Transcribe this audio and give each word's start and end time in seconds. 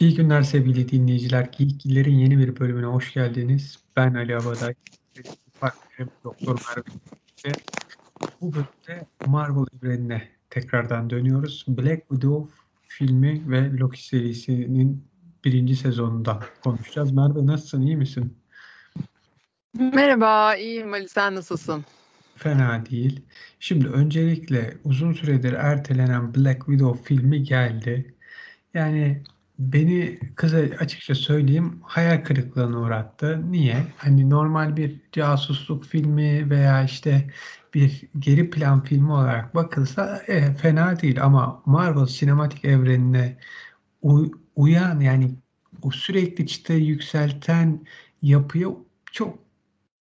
İyi 0.00 0.14
günler 0.14 0.42
sevgili 0.42 0.88
dinleyiciler. 0.88 1.48
Geekgillerin 1.58 2.14
yeni 2.14 2.38
bir 2.38 2.60
bölümüne 2.60 2.86
hoş 2.86 3.14
geldiniz. 3.14 3.78
Ben 3.96 4.14
Ali 4.14 4.36
Abaday. 4.36 4.74
Partnerim 5.60 6.12
Doktor 6.24 6.60
Merve. 6.68 7.56
Bu 8.40 8.52
bölümde 8.52 9.06
Marvel 9.26 9.66
evrenine 9.78 10.28
tekrardan 10.50 11.10
dönüyoruz. 11.10 11.64
Black 11.68 12.08
Widow 12.08 12.54
filmi 12.82 13.50
ve 13.50 13.76
Loki 13.76 14.06
serisinin 14.06 15.04
birinci 15.44 15.76
sezonunda 15.76 16.40
konuşacağız. 16.64 17.12
Merve 17.12 17.46
nasılsın? 17.46 17.82
İyi 17.82 17.96
misin? 17.96 18.36
Merhaba, 19.78 20.56
iyiyim 20.56 20.92
Ali. 20.92 21.08
Sen 21.08 21.34
nasılsın? 21.34 21.84
Fena 22.36 22.86
değil. 22.86 23.20
Şimdi 23.60 23.88
öncelikle 23.88 24.76
uzun 24.84 25.12
süredir 25.12 25.52
ertelenen 25.52 26.34
Black 26.34 26.66
Widow 26.66 27.04
filmi 27.04 27.42
geldi. 27.42 28.14
Yani 28.74 29.22
beni 29.58 30.18
kısa 30.36 30.56
açıkça 30.56 31.14
söyleyeyim 31.14 31.80
hayal 31.82 32.24
kırıklığına 32.24 32.78
uğrattı. 32.78 33.52
Niye? 33.52 33.86
Hani 33.96 34.30
normal 34.30 34.76
bir 34.76 35.00
casusluk 35.12 35.84
filmi 35.84 36.50
veya 36.50 36.84
işte 36.84 37.30
bir 37.74 38.08
geri 38.18 38.50
plan 38.50 38.84
filmi 38.84 39.12
olarak 39.12 39.54
bakılsa 39.54 40.22
e, 40.26 40.54
fena 40.54 41.00
değil 41.00 41.22
ama 41.24 41.62
Marvel 41.66 42.06
sinematik 42.06 42.64
evrenine 42.64 43.38
uy- 44.02 44.32
uyan 44.56 45.00
yani 45.00 45.30
o 45.82 45.90
sürekli 45.90 46.46
çıtayı 46.46 46.84
yükselten 46.84 47.86
yapıyı 48.22 48.68
çok 49.12 49.38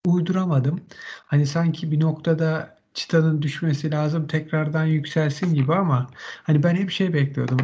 uyduramadım. 0.05 0.81
Hani 1.25 1.47
sanki 1.47 1.91
bir 1.91 1.99
noktada 1.99 2.74
çıtanın 2.95 3.41
düşmesi 3.41 3.91
lazım 3.91 4.27
tekrardan 4.27 4.85
yükselsin 4.85 5.53
gibi 5.53 5.73
ama 5.73 6.07
hani 6.43 6.63
ben 6.63 6.75
hep 6.75 6.91
şey 6.91 7.13
bekliyordum. 7.13 7.59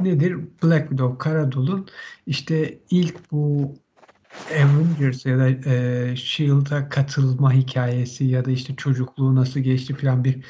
Nedir? 0.00 0.38
Black 0.62 0.88
Widow, 0.88 1.18
Karadul'un 1.18 1.88
işte 2.26 2.78
ilk 2.90 3.32
bu 3.32 3.74
Avengers 4.50 5.26
ya 5.26 5.38
da 5.38 5.48
e, 5.70 6.16
Shield'a 6.16 6.88
katılma 6.88 7.52
hikayesi 7.52 8.24
ya 8.24 8.44
da 8.44 8.50
işte 8.50 8.76
çocukluğu 8.76 9.34
nasıl 9.34 9.60
geçti 9.60 9.94
falan 9.94 10.24
bir 10.24 10.44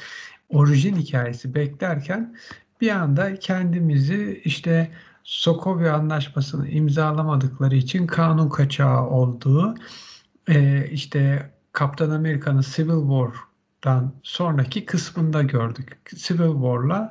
orijin 0.49 0.95
hikayesi 0.95 1.55
beklerken 1.55 2.35
bir 2.81 2.89
anda 2.89 3.35
kendimizi 3.35 4.41
işte 4.45 4.91
Sokovia 5.23 5.93
Anlaşması'nı 5.93 6.67
imzalamadıkları 6.69 7.75
için 7.75 8.07
kanun 8.07 8.49
kaçağı 8.49 9.07
olduğu 9.09 9.75
e, 10.47 10.87
işte 10.91 11.51
Kaptan 11.71 12.09
Amerika'nın 12.09 12.63
Civil 12.75 13.09
War'dan 13.85 14.13
sonraki 14.23 14.85
kısmında 14.85 15.43
gördük. 15.43 15.97
Civil 16.15 16.53
War'la 16.53 17.09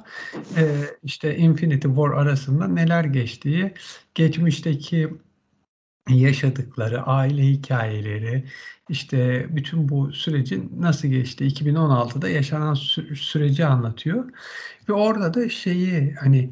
e, 0.56 0.84
işte 1.02 1.36
Infinity 1.36 1.88
War 1.88 2.10
arasında 2.10 2.68
neler 2.68 3.04
geçtiği, 3.04 3.74
geçmişteki 4.14 5.14
yaşadıkları, 6.08 7.02
aile 7.02 7.42
hikayeleri, 7.42 8.44
işte 8.88 9.46
bütün 9.50 9.88
bu 9.88 10.12
sürecin 10.12 10.72
nasıl 10.78 11.08
geçti 11.08 11.44
2016'da 11.44 12.28
yaşanan 12.28 12.74
sü- 12.74 13.16
süreci 13.16 13.66
anlatıyor. 13.66 14.24
Ve 14.88 14.92
orada 14.92 15.34
da 15.34 15.48
şeyi 15.48 16.14
hani 16.14 16.50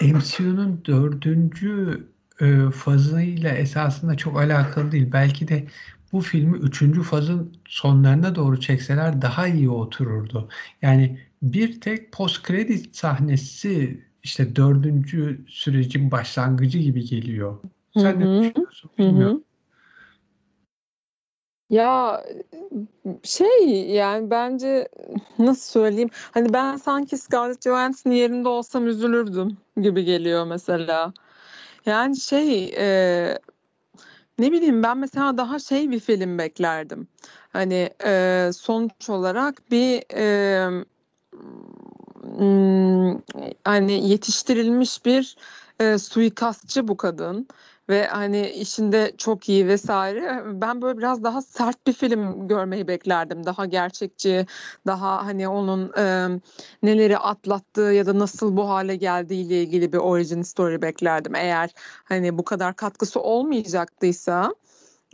MCU'nun 0.00 0.82
dördüncü 0.84 2.06
e, 2.40 2.70
fazıyla 2.70 3.50
esasında 3.50 4.16
çok 4.16 4.38
alakalı 4.38 4.92
değil. 4.92 5.12
Belki 5.12 5.48
de 5.48 5.66
bu 6.12 6.20
filmi 6.20 6.58
üçüncü 6.58 7.02
fazın 7.02 7.56
sonlarına 7.68 8.34
doğru 8.34 8.60
çekseler 8.60 9.22
daha 9.22 9.46
iyi 9.46 9.70
otururdu. 9.70 10.48
Yani 10.82 11.18
bir 11.42 11.80
tek 11.80 12.12
post 12.12 12.42
kredi 12.42 12.82
sahnesi 12.92 14.04
işte 14.22 14.56
dördüncü 14.56 15.44
sürecin 15.48 16.10
başlangıcı 16.10 16.78
gibi 16.78 17.04
geliyor. 17.04 17.58
Sen 17.94 18.20
ne 18.20 18.42
düşünüyorsun 18.42 18.90
bilmiyorum. 18.98 19.44
Ya 21.70 22.24
şey 23.22 23.90
yani 23.90 24.30
bence 24.30 24.88
nasıl 25.38 25.72
söyleyeyim 25.72 26.10
hani 26.30 26.52
ben 26.52 26.76
sanki 26.76 27.18
Scarlett 27.18 27.64
Johansson 27.64 28.10
yerinde 28.10 28.48
olsam 28.48 28.86
üzülürdüm 28.86 29.56
gibi 29.80 30.04
geliyor 30.04 30.46
mesela. 30.46 31.12
Yani 31.86 32.16
şey 32.16 32.64
e, 32.78 33.38
ne 34.38 34.52
bileyim 34.52 34.82
ben 34.82 34.98
mesela 34.98 35.36
daha 35.36 35.58
şey 35.58 35.90
bir 35.90 36.00
film 36.00 36.38
beklerdim. 36.38 37.08
Hani 37.52 37.90
e, 38.04 38.50
sonuç 38.54 39.10
olarak 39.10 39.70
bir 39.70 40.02
e, 40.14 40.84
hani 43.64 44.08
yetiştirilmiş 44.08 45.04
bir 45.04 45.36
e, 45.80 45.98
suikastçı 45.98 46.88
bu 46.88 46.96
kadın 46.96 47.48
ve 47.88 48.06
hani 48.06 48.50
işinde 48.50 49.12
çok 49.18 49.48
iyi 49.48 49.66
vesaire. 49.66 50.42
Ben 50.46 50.82
böyle 50.82 50.98
biraz 50.98 51.24
daha 51.24 51.42
sert 51.42 51.86
bir 51.86 51.92
film 51.92 52.48
görmeyi 52.48 52.88
beklerdim. 52.88 53.46
Daha 53.46 53.66
gerçekçi, 53.66 54.46
daha 54.86 55.26
hani 55.26 55.48
onun 55.48 55.92
e, 55.98 56.28
neleri 56.82 57.18
atlattığı 57.18 57.80
ya 57.80 58.06
da 58.06 58.18
nasıl 58.18 58.56
bu 58.56 58.68
hale 58.68 58.96
geldiği 58.96 59.46
ile 59.46 59.62
ilgili 59.62 59.92
bir 59.92 59.98
origin 59.98 60.42
story 60.42 60.82
beklerdim. 60.82 61.34
Eğer 61.34 61.70
hani 62.04 62.38
bu 62.38 62.44
kadar 62.44 62.76
katkısı 62.76 63.20
olmayacaktıysa 63.20 64.54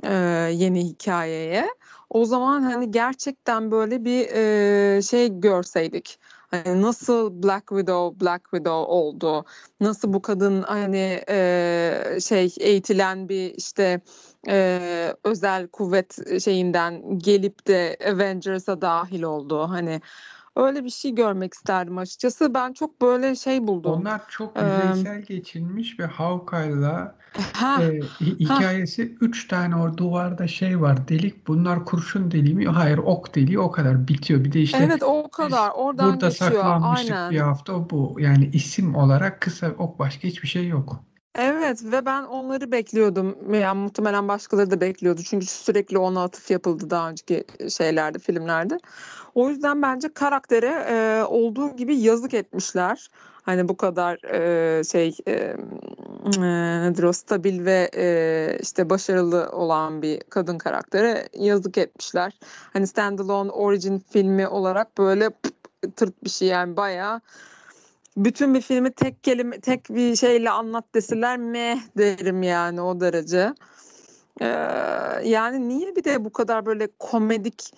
e, 0.03 0.13
yeni 0.53 0.85
hikayeye 0.85 1.69
o 2.11 2.25
zaman 2.25 2.63
hani 2.63 2.91
gerçekten 2.91 3.71
böyle 3.71 4.05
bir 4.05 4.29
e, 4.33 5.03
şey 5.03 5.41
görseydik 5.41 6.19
Hani 6.65 6.83
nasıl 6.83 7.43
Black 7.43 7.69
Widow 7.69 8.25
Black 8.25 8.45
Widow 8.45 8.93
oldu? 8.93 9.45
Nasıl 9.81 10.13
bu 10.13 10.23
kadın 10.23 10.63
hani 10.63 11.21
e, 11.29 12.19
şey 12.21 12.55
eğitilen 12.61 13.29
bir 13.29 13.55
işte 13.55 14.01
e, 14.49 15.15
özel 15.25 15.69
kuvvet 15.69 16.41
şeyinden 16.43 17.19
gelip 17.19 17.67
de 17.67 17.97
Avengers'a 18.13 18.81
dahil 18.81 19.23
oldu. 19.23 19.69
Hani 19.69 20.01
öyle 20.57 20.85
bir 20.85 20.91
şey 20.91 21.15
görmek 21.15 21.55
isterdim 21.55 21.99
açıkçası. 21.99 22.55
Ben 22.55 22.73
çok 22.73 23.03
böyle 23.03 23.37
şey 23.37 23.67
buldum. 23.67 23.93
Onlar 23.93 24.23
çok 24.29 24.57
yüzeysel 24.57 25.17
ee, 25.17 25.21
geçilmiş 25.21 26.01
ve 26.01 26.07
Hawkeye'la 26.07 27.15
e, 27.81 28.01
hikayesi 28.21 29.03
ha. 29.03 29.09
üç 29.21 29.49
tane 29.49 29.77
o 29.77 29.97
duvarda 29.97 30.47
şey 30.49 30.81
var 30.81 31.09
delik. 31.09 31.47
Bunlar 31.47 31.85
kurşun 31.85 32.31
deliği 32.31 32.55
mi? 32.55 32.67
Hayır 32.67 32.99
ok 32.99 33.35
deliği 33.35 33.59
o 33.59 33.71
kadar 33.71 34.09
bitiyor. 34.09 34.45
Bir 34.45 34.53
de 34.53 34.61
işte 34.61 34.79
Evet 34.87 35.03
o 35.03 35.29
kadar. 35.29 35.71
Oradan 35.75 36.13
burada 36.13 36.29
geçiyor. 36.29 36.51
saklanmıştık 36.51 37.11
Aynen. 37.11 37.31
bir 37.31 37.41
hafta 37.41 37.91
bu. 37.91 38.17
Yani 38.19 38.51
isim 38.53 38.95
olarak 38.95 39.41
kısa 39.41 39.71
ok 39.79 39.99
başka 39.99 40.29
hiçbir 40.29 40.49
şey 40.49 40.69
yok. 40.69 41.05
Evet 41.35 41.85
ve 41.85 42.07
ben 42.07 42.23
onları 42.23 42.73
bekliyordum. 42.73 43.55
Yani 43.55 43.81
muhtemelen 43.81 44.29
başkaları 44.29 44.71
da 44.71 44.81
bekliyordu. 44.81 45.21
Çünkü 45.25 45.47
sürekli 45.47 45.99
ona 45.99 46.23
atıf 46.23 46.51
yapıldı 46.51 46.91
daha 46.91 47.11
önceki 47.11 47.45
şeylerde, 47.71 48.19
filmlerde. 48.19 48.79
O 49.35 49.49
yüzden 49.49 49.83
bence 49.83 50.09
karaktere 50.15 50.87
e, 50.89 51.25
olduğu 51.25 51.77
gibi 51.77 51.97
yazık 51.97 52.35
etmişler. 52.35 53.11
Hani 53.43 53.69
bu 53.69 53.77
kadar 53.77 54.19
e, 54.25 54.85
şey 54.85 55.17
e, 55.29 55.57
nedir 56.85 57.03
o 57.03 57.13
stabil 57.13 57.65
ve 57.65 57.91
e, 57.97 58.59
işte 58.61 58.91
başarılı 58.91 59.49
olan 59.53 60.03
bir 60.03 60.21
kadın 60.21 60.59
karaktere 60.59 61.29
yazık 61.39 61.79
etmişler. 61.79 62.39
Hani 62.73 62.87
standalone 62.87 63.51
origin 63.51 64.03
filmi 64.11 64.49
olarak 64.49 64.99
böyle 64.99 65.31
tırt 65.97 66.25
bir 66.25 66.31
şey 66.31 66.49
yani 66.49 66.77
bayağı 66.77 67.21
bütün 68.17 68.55
bir 68.55 68.61
filmi 68.61 68.93
tek 68.93 69.25
kelime 69.25 69.61
tek 69.61 69.91
bir 69.91 70.17
şeyle 70.17 70.51
anlat 70.51 70.85
deseler 70.95 71.39
meh 71.39 71.79
derim 71.99 72.43
yani 72.43 72.81
o 72.81 73.01
derece. 73.01 73.55
Ee, 74.41 74.47
yani 75.25 75.69
niye 75.69 75.97
bir 75.97 76.05
de 76.05 76.25
bu 76.25 76.33
kadar 76.33 76.67
böyle 76.67 76.89
komedik 76.99 77.73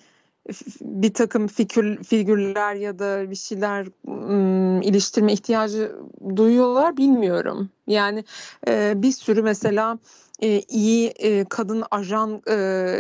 bir 0.80 1.15
takım 1.15 1.47
figür, 1.47 2.04
figürler 2.04 2.74
ya 2.74 2.98
da 2.98 3.30
bir 3.30 3.36
şeyler 3.36 3.86
ım, 4.09 4.83
iliştirme 4.83 5.33
ihtiyacı 5.33 5.97
duyuyorlar 6.36 6.97
bilmiyorum. 6.97 7.71
Yani 7.86 8.24
e, 8.68 8.92
bir 8.97 9.12
sürü 9.12 9.42
mesela 9.42 9.98
e, 10.42 10.60
iyi 10.60 11.09
e, 11.09 11.44
kadın 11.44 11.84
ajan 11.91 12.42
e, 12.47 12.54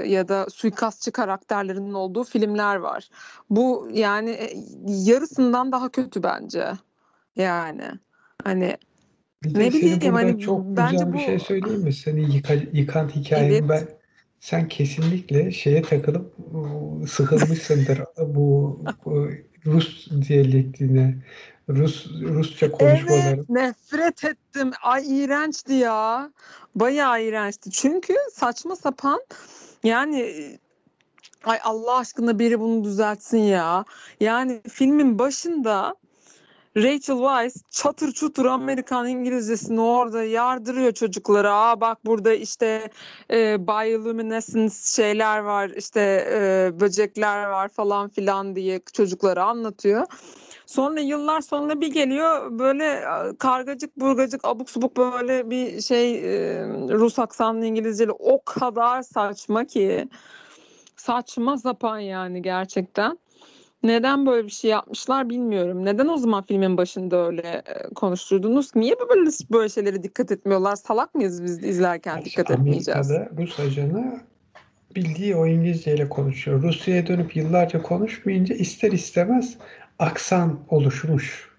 ya 0.06 0.28
da 0.28 0.46
suikastçı 0.50 1.12
karakterlerinin 1.12 1.92
olduğu 1.92 2.24
filmler 2.24 2.76
var. 2.76 3.08
Bu 3.50 3.88
yani 3.92 4.30
e, 4.30 4.52
yarısından 4.86 5.72
daha 5.72 5.88
kötü 5.88 6.22
bence. 6.22 6.72
Yani 7.36 7.90
hani 8.44 8.76
bir 9.44 9.58
ne 9.58 9.72
bileyim 9.72 10.14
hani 10.14 10.40
çok 10.40 10.64
bence 10.64 11.06
bu 11.06 11.12
bir 11.12 11.18
şey 11.18 11.38
söyleyeyim 11.38 11.82
mi? 11.82 11.92
Seni 11.92 12.34
yıka, 12.34 12.54
yıkan 12.72 13.08
hikayeni 13.08 13.52
evet. 13.54 13.64
ben 13.68 13.88
sen 14.40 14.68
kesinlikle 14.68 15.52
şeye 15.52 15.82
takılıp 15.82 16.34
sıkılmışsındır 17.08 18.00
bu, 18.18 18.80
bu 19.04 19.30
Rus 19.66 20.10
diyalektine. 20.28 21.14
Rus 21.68 22.06
Rusça 22.20 22.72
konuşmaları. 22.72 23.36
Evet, 23.36 23.48
nefret 23.48 24.24
ettim. 24.24 24.70
Ay 24.82 25.18
iğrençti 25.18 25.72
ya. 25.72 26.30
Bayağı 26.74 27.22
iğrençti. 27.22 27.70
Çünkü 27.70 28.14
saçma 28.32 28.76
sapan 28.76 29.20
yani 29.84 30.32
ay 31.44 31.58
Allah 31.64 31.96
aşkına 31.96 32.38
biri 32.38 32.60
bunu 32.60 32.84
düzeltsin 32.84 33.38
ya. 33.38 33.84
Yani 34.20 34.60
filmin 34.68 35.18
başında 35.18 35.94
Rachel 36.76 37.16
Weisz 37.16 37.62
çatır 37.70 38.12
çutur 38.12 38.44
Amerikan 38.44 39.08
İngilizcesini 39.08 39.80
orada 39.80 40.24
yardırıyor 40.24 40.92
çocuklara. 40.92 41.54
Aa 41.54 41.80
bak 41.80 42.06
burada 42.06 42.34
işte 42.34 42.90
e, 43.30 43.66
bioluminescence 43.66 44.74
şeyler 44.84 45.38
var 45.38 45.70
işte 45.76 46.26
e, 46.30 46.70
böcekler 46.80 47.44
var 47.44 47.68
falan 47.68 48.08
filan 48.08 48.56
diye 48.56 48.80
çocuklara 48.92 49.44
anlatıyor. 49.44 50.06
Sonra 50.66 51.00
yıllar 51.00 51.40
sonra 51.40 51.80
bir 51.80 51.92
geliyor 51.92 52.58
böyle 52.58 53.04
kargacık 53.38 54.00
burgacık 54.00 54.44
abuk 54.44 54.70
subuk 54.70 54.96
böyle 54.96 55.50
bir 55.50 55.80
şey 55.80 56.14
e, 56.14 56.64
Rus 56.90 57.18
aksanlı 57.18 57.66
İngilizceli 57.66 58.12
o 58.12 58.42
kadar 58.44 59.02
saçma 59.02 59.64
ki 59.64 60.08
saçma 60.96 61.58
sapan 61.58 61.98
yani 61.98 62.42
gerçekten. 62.42 63.18
Neden 63.86 64.26
böyle 64.26 64.46
bir 64.46 64.52
şey 64.52 64.70
yapmışlar 64.70 65.28
bilmiyorum. 65.28 65.84
Neden 65.84 66.08
o 66.08 66.16
zaman 66.16 66.42
filmin 66.42 66.76
başında 66.76 67.26
öyle 67.26 67.62
e, 67.66 67.94
konuşturdunuz? 67.94 68.76
Niye 68.76 68.94
böyle 69.10 69.30
böyle 69.50 69.68
şeylere 69.68 70.02
dikkat 70.02 70.32
etmiyorlar? 70.32 70.76
Salak 70.76 71.14
mıyız 71.14 71.44
biz 71.44 71.64
izlerken 71.64 72.24
dikkat 72.24 72.50
etmeyeceğiz? 72.50 73.10
Amerika'da 73.10 73.42
Rus 73.42 73.60
ajanı 73.60 74.20
bildiği 74.96 75.36
o 75.36 75.46
İngilizceyle 75.46 76.08
konuşuyor. 76.08 76.62
Rusya'ya 76.62 77.06
dönüp 77.06 77.36
yıllarca 77.36 77.82
konuşmayınca 77.82 78.54
ister 78.54 78.92
istemez 78.92 79.56
aksan 79.98 80.60
oluşmuş. 80.68 81.50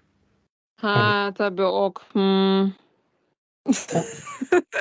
Ha 0.76 0.94
hani, 0.94 1.34
tabii 1.34 1.62
ok. 1.62 2.02
Hmm. 2.12 2.64
o, 3.94 4.00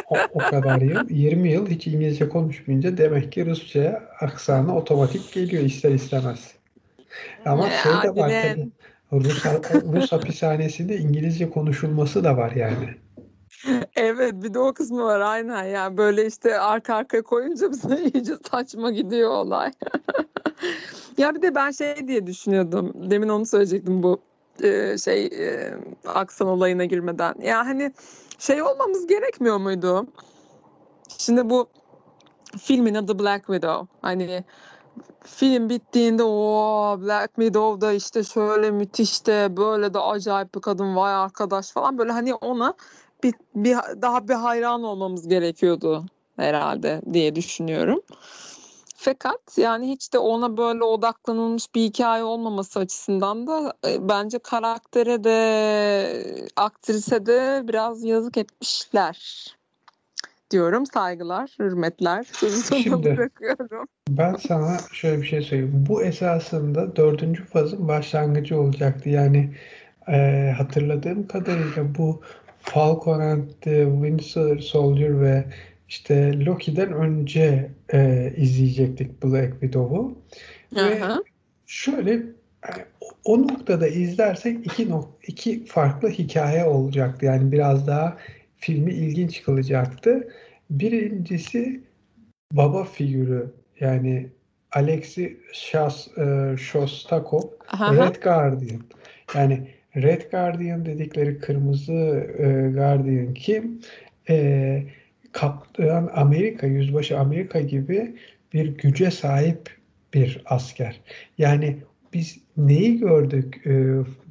o, 0.10 0.18
o 0.34 0.38
kadar 0.38 0.82
yıl, 0.82 1.10
20 1.10 1.52
yıl 1.52 1.68
hiç 1.70 1.88
İngilizce 1.88 2.30
konuşmayınca 2.30 2.98
demek 2.98 3.32
ki 3.32 3.46
Rusça'ya 3.46 4.04
aksanı 4.22 4.78
otomatik 4.78 5.34
geliyor 5.34 5.64
ister 5.64 5.92
istemez. 5.92 6.57
Ama 7.46 7.70
şey 7.70 7.92
de 7.92 8.16
var 8.16 8.32
tabii. 8.42 8.72
Rus, 9.12 9.46
Rus 9.94 10.12
hapishanesinde 10.12 10.98
İngilizce 10.98 11.50
konuşulması 11.50 12.24
da 12.24 12.38
var 12.38 12.52
yani. 12.52 12.90
Evet 13.96 14.34
bir 14.34 14.54
de 14.54 14.60
o 14.60 14.74
kısmı 14.74 15.04
var 15.04 15.20
aynen 15.20 15.64
yani 15.64 15.98
böyle 15.98 16.26
işte 16.26 16.60
arka 16.60 16.96
arkaya 16.96 17.22
koyunca 17.22 17.72
bize 17.72 18.04
iyice 18.04 18.34
saçma 18.52 18.92
gidiyor 18.92 19.30
olay. 19.30 19.72
ya 21.18 21.36
bir 21.36 21.42
de 21.42 21.56
ben 21.56 21.72
şey 21.72 22.08
diye 22.08 22.28
düşünüyordum 22.28 22.94
demin 23.12 23.30
onu 23.30 23.46
söyleyecektim 23.46 24.04
bu 24.04 24.22
e, 24.64 24.98
şey 24.98 25.26
e, 25.26 25.74
aksan 26.06 26.48
olayına 26.48 26.86
girmeden. 26.86 27.36
Ya 27.44 27.66
hani 27.66 27.94
şey 28.40 28.62
olmamız 28.62 29.08
gerekmiyor 29.08 29.58
muydu? 29.58 30.08
Şimdi 31.18 31.50
bu 31.50 31.68
filmin 32.62 32.96
adı 32.96 33.20
Black 33.20 33.46
Widow. 33.46 33.88
Hani 34.02 34.44
film 35.24 35.70
bittiğinde 35.70 36.24
o 36.24 36.98
Black 37.02 37.36
Widow'da 37.36 37.94
işte 37.94 38.24
şöyle 38.24 38.72
müthiş 38.72 39.26
de 39.28 39.58
böyle 39.58 39.94
de 39.94 40.00
acayip 40.00 40.56
bir 40.56 40.62
kadın 40.62 40.96
vay 40.96 41.14
arkadaş 41.14 41.72
falan 41.72 41.98
böyle 41.98 42.12
hani 42.12 42.36
ona 42.36 42.74
bir, 43.24 43.34
bir 43.56 43.76
daha 44.02 44.28
bir 44.28 44.34
hayran 44.34 44.84
olmamız 44.84 45.28
gerekiyordu 45.28 46.06
herhalde 46.36 47.02
diye 47.14 47.36
düşünüyorum. 47.36 48.02
Fakat 48.96 49.58
yani 49.58 49.90
hiç 49.90 50.14
de 50.14 50.20
ona 50.20 50.58
böyle 50.58 50.84
odaklanılmış 50.84 51.76
bir 51.76 51.82
hikaye 51.82 52.24
olmaması 52.24 52.80
açısından 52.80 53.48
da 53.48 53.74
e, 53.88 54.10
bence 54.10 54.40
karaktere 54.40 55.24
de 55.24 56.50
aktrise 56.56 57.26
de 57.26 57.62
biraz 57.68 58.04
yazık 58.04 58.38
etmişler 58.38 59.57
diyorum. 60.52 60.86
Saygılar, 60.86 61.56
hürmetler. 61.60 62.24
Sözü 62.32 62.76
Şimdi, 62.84 63.18
bırakıyorum. 63.18 63.88
Ben 64.10 64.36
sana 64.36 64.78
şöyle 64.92 65.22
bir 65.22 65.28
şey 65.28 65.42
söyleyeyim. 65.42 65.86
Bu 65.90 66.04
esasında 66.04 66.96
dördüncü 66.96 67.46
fazın 67.46 67.88
başlangıcı 67.88 68.60
olacaktı. 68.60 69.10
Yani 69.10 69.56
e, 70.08 70.54
hatırladığım 70.58 71.28
kadarıyla 71.28 71.96
bu 71.98 72.22
Falcon 72.62 73.20
and 73.20 73.50
the 73.62 73.88
Winter 73.92 74.58
Soldier 74.60 75.22
ve 75.22 75.46
işte 75.90 76.46
Loki'den 76.46 76.94
önce 76.94 77.72
e, 77.94 78.34
izleyecektik 78.38 79.24
Black 79.24 79.52
Widow'u. 79.52 80.18
Ve 80.76 81.02
şöyle 81.66 82.12
yani 82.12 82.86
o 83.26 83.42
noktada 83.42 83.88
izlersek 83.88 84.66
iki, 84.66 84.90
nok 84.90 85.10
iki 85.28 85.66
farklı 85.66 86.10
hikaye 86.10 86.66
olacaktı. 86.66 87.26
Yani 87.26 87.52
biraz 87.52 87.88
daha 87.88 88.18
filmi 88.58 88.94
ilginç 88.94 89.44
kılacaktı. 89.44 90.28
Birincisi 90.70 91.82
baba 92.52 92.84
figürü 92.84 93.52
yani 93.80 94.30
Alexi 94.72 95.40
Shas, 95.54 96.18
e, 96.18 96.56
Shostakov 96.58 97.42
Red 97.74 98.16
Guardian. 98.24 98.82
Yani 99.36 99.68
Red 99.96 100.32
Guardian 100.32 100.86
dedikleri 100.86 101.40
kırmızı 101.40 102.28
e, 102.40 102.72
Guardian 102.74 103.34
kim? 103.34 103.82
E, 104.30 104.84
Kaptan 105.32 106.10
Amerika, 106.14 106.68
Yüzbaşı 106.68 107.20
Amerika 107.20 107.62
gibi 107.62 108.16
bir 108.54 108.78
güce 108.78 109.12
sahip 109.12 109.78
bir 110.14 110.42
asker. 110.46 111.02
Yani 111.38 111.78
biz 112.14 112.40
neyi 112.58 113.00
gördük 113.00 113.62
e, 113.66 113.72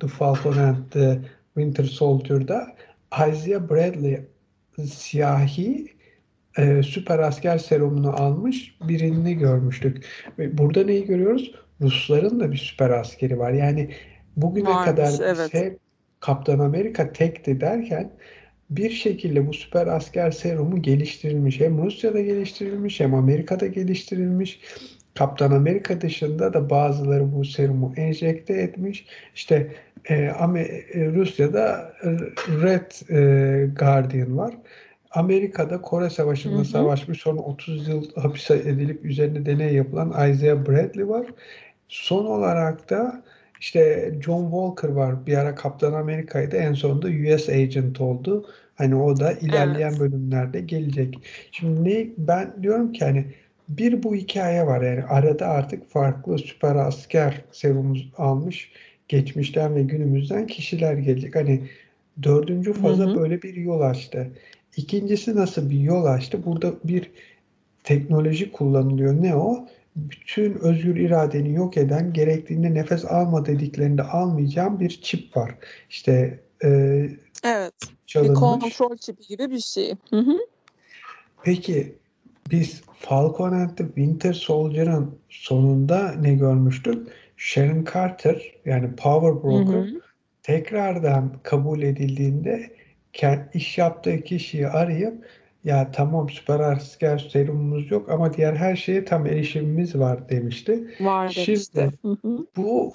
The 0.00 0.06
Falcon 0.06 0.56
and 0.56 0.76
the 0.90 1.18
Winter 1.54 1.84
Soldier'da? 1.84 2.75
Isaiah 3.12 3.70
Bradley 3.70 4.20
siyahi 4.84 5.86
e, 6.58 6.82
süper 6.82 7.18
asker 7.18 7.58
serumunu 7.58 8.10
almış 8.10 8.76
birini 8.88 9.34
görmüştük. 9.34 10.06
Ve 10.38 10.58
burada 10.58 10.84
neyi 10.84 11.04
görüyoruz? 11.04 11.54
Rusların 11.80 12.40
da 12.40 12.52
bir 12.52 12.56
süper 12.56 12.90
askeri 12.90 13.38
var. 13.38 13.52
Yani 13.52 13.90
bugüne 14.36 14.68
Varmış, 14.68 14.84
kadar 14.84 15.14
evet. 15.24 15.54
hep 15.54 15.78
Kaptan 16.20 16.58
Amerika 16.58 17.12
tekti 17.12 17.60
derken 17.60 18.12
bir 18.70 18.90
şekilde 18.90 19.46
bu 19.46 19.52
süper 19.52 19.86
asker 19.86 20.30
serumu 20.30 20.82
geliştirilmiş. 20.82 21.60
Hem 21.60 21.84
Rusya'da 21.84 22.20
geliştirilmiş 22.20 23.00
hem 23.00 23.14
Amerika'da 23.14 23.66
geliştirilmiş. 23.66 24.60
Kaptan 25.16 25.50
Amerika 25.50 26.00
dışında 26.00 26.54
da 26.54 26.70
bazıları 26.70 27.32
bu 27.32 27.44
serumu 27.44 27.92
enjekte 27.96 28.54
etmiş. 28.54 29.06
İşte 29.34 29.72
e, 30.08 30.14
e 30.14 30.32
Rusya'da 31.14 31.92
Red 32.62 33.10
e, 33.10 33.66
Guardian 33.66 34.36
var. 34.38 34.54
Amerika'da 35.10 35.80
Kore 35.80 36.10
Savaşı'nda 36.10 36.56
hı 36.56 36.60
hı. 36.60 36.64
savaşmış 36.64 37.20
sonra 37.20 37.40
30 37.40 37.88
yıl 37.88 38.14
hapis 38.14 38.50
edilip 38.50 39.04
üzerine 39.04 39.46
deney 39.46 39.74
yapılan 39.74 40.30
Isaiah 40.30 40.66
Bradley 40.68 41.08
var. 41.08 41.26
Son 41.88 42.26
olarak 42.26 42.90
da 42.90 43.22
işte 43.60 44.12
John 44.24 44.42
Walker 44.42 44.88
var. 44.88 45.26
Bir 45.26 45.36
ara 45.36 45.54
Kaptan 45.54 45.92
Amerika'ydı. 45.92 46.56
En 46.56 46.72
sonunda 46.72 47.06
US 47.06 47.48
Agent 47.48 48.00
oldu. 48.00 48.46
Hani 48.74 48.96
o 48.96 49.20
da 49.20 49.32
ilerleyen 49.32 49.90
evet. 49.90 50.00
bölümlerde 50.00 50.60
gelecek. 50.60 51.18
Şimdi 51.52 51.90
ne, 51.90 52.06
ben 52.18 52.62
diyorum 52.62 52.92
ki 52.92 53.04
hani 53.04 53.26
bir 53.68 54.02
bu 54.02 54.14
hikaye 54.14 54.66
var 54.66 54.82
yani 54.82 55.04
arada 55.04 55.46
artık 55.46 55.90
farklı 55.90 56.38
süper 56.38 56.76
asker 56.76 57.44
serum 57.52 57.98
almış 58.16 58.72
geçmişten 59.08 59.74
ve 59.74 59.82
günümüzden 59.82 60.46
kişiler 60.46 60.94
gelecek. 60.94 61.36
Hani 61.36 61.68
dördüncü 62.22 62.72
faza 62.72 63.04
hı 63.04 63.10
hı. 63.10 63.16
böyle 63.16 63.42
bir 63.42 63.54
yol 63.54 63.80
açtı. 63.80 64.32
İkincisi 64.76 65.36
nasıl 65.36 65.70
bir 65.70 65.80
yol 65.80 66.04
açtı? 66.04 66.46
Burada 66.46 66.74
bir 66.84 67.10
teknoloji 67.84 68.52
kullanılıyor. 68.52 69.22
Ne 69.22 69.36
o? 69.36 69.68
Bütün 69.96 70.54
özgür 70.54 70.96
iradeni 70.96 71.54
yok 71.54 71.76
eden, 71.76 72.12
gerektiğinde 72.12 72.74
nefes 72.74 73.04
alma 73.04 73.46
dediklerinde 73.46 74.02
almayacağım 74.02 74.80
bir 74.80 75.00
çip 75.02 75.36
var. 75.36 75.54
İşte 75.90 76.40
e, 76.64 76.68
evet. 77.44 77.74
Çalınmış. 78.06 78.36
Bir 78.36 78.40
kontrol 78.40 78.96
çipi 78.96 79.26
gibi 79.26 79.50
bir 79.50 79.60
şey. 79.60 79.94
Hı 80.10 80.18
hı. 80.18 80.38
Peki 81.42 81.94
biz 82.50 82.82
Falcon 82.98 83.52
and 83.52 83.76
the 83.76 83.86
Winter 83.86 84.32
Soldier'ın 84.32 85.18
sonunda 85.28 86.12
ne 86.20 86.34
görmüştük? 86.34 87.08
Sharon 87.36 87.86
Carter 87.94 88.42
yani 88.64 88.96
Power 88.96 89.42
Broker 89.42 89.74
hı 89.74 89.96
hı. 89.96 90.00
tekrardan 90.42 91.36
kabul 91.42 91.82
edildiğinde 91.82 92.70
iş 93.54 93.78
yaptığı 93.78 94.20
kişiyi 94.20 94.68
arayıp 94.68 95.26
ya 95.64 95.90
tamam 95.92 96.30
süper 96.30 96.60
asker 96.60 97.28
serumumuz 97.32 97.90
yok 97.90 98.10
ama 98.10 98.34
diğer 98.34 98.54
her 98.54 98.76
şeye 98.76 99.04
tam 99.04 99.26
erişimimiz 99.26 99.98
var 99.98 100.28
demişti. 100.28 100.94
Var. 101.00 101.28
Şimdi 101.28 101.90
bu 102.56 102.94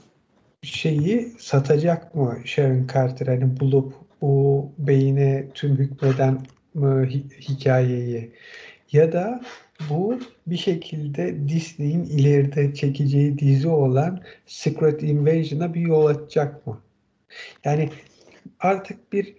şeyi 0.62 1.32
satacak 1.40 2.16
mı 2.16 2.38
Sharon 2.46 2.88
Carter 2.94 3.28
hani 3.28 3.60
bulup 3.60 3.94
bu 4.22 4.72
beyine 4.78 5.48
tüm 5.54 5.76
hükmeden 5.76 6.40
mı 6.74 7.06
hikayeyi 7.40 8.32
ya 8.92 9.12
da 9.12 9.42
bu 9.90 10.20
bir 10.48 10.58
şekilde 10.58 11.50
Disney'in 11.50 12.04
ileride 12.04 12.74
çekeceği 12.74 13.40
dizi 13.40 13.68
olan 13.68 14.22
Secret 14.46 15.04
Invasion'a 15.04 15.74
bir 15.74 15.82
yol 15.82 16.06
açacak 16.06 16.68
mı? 16.68 16.82
Yani 17.66 17.90
artık 18.60 19.14
bir 19.14 19.36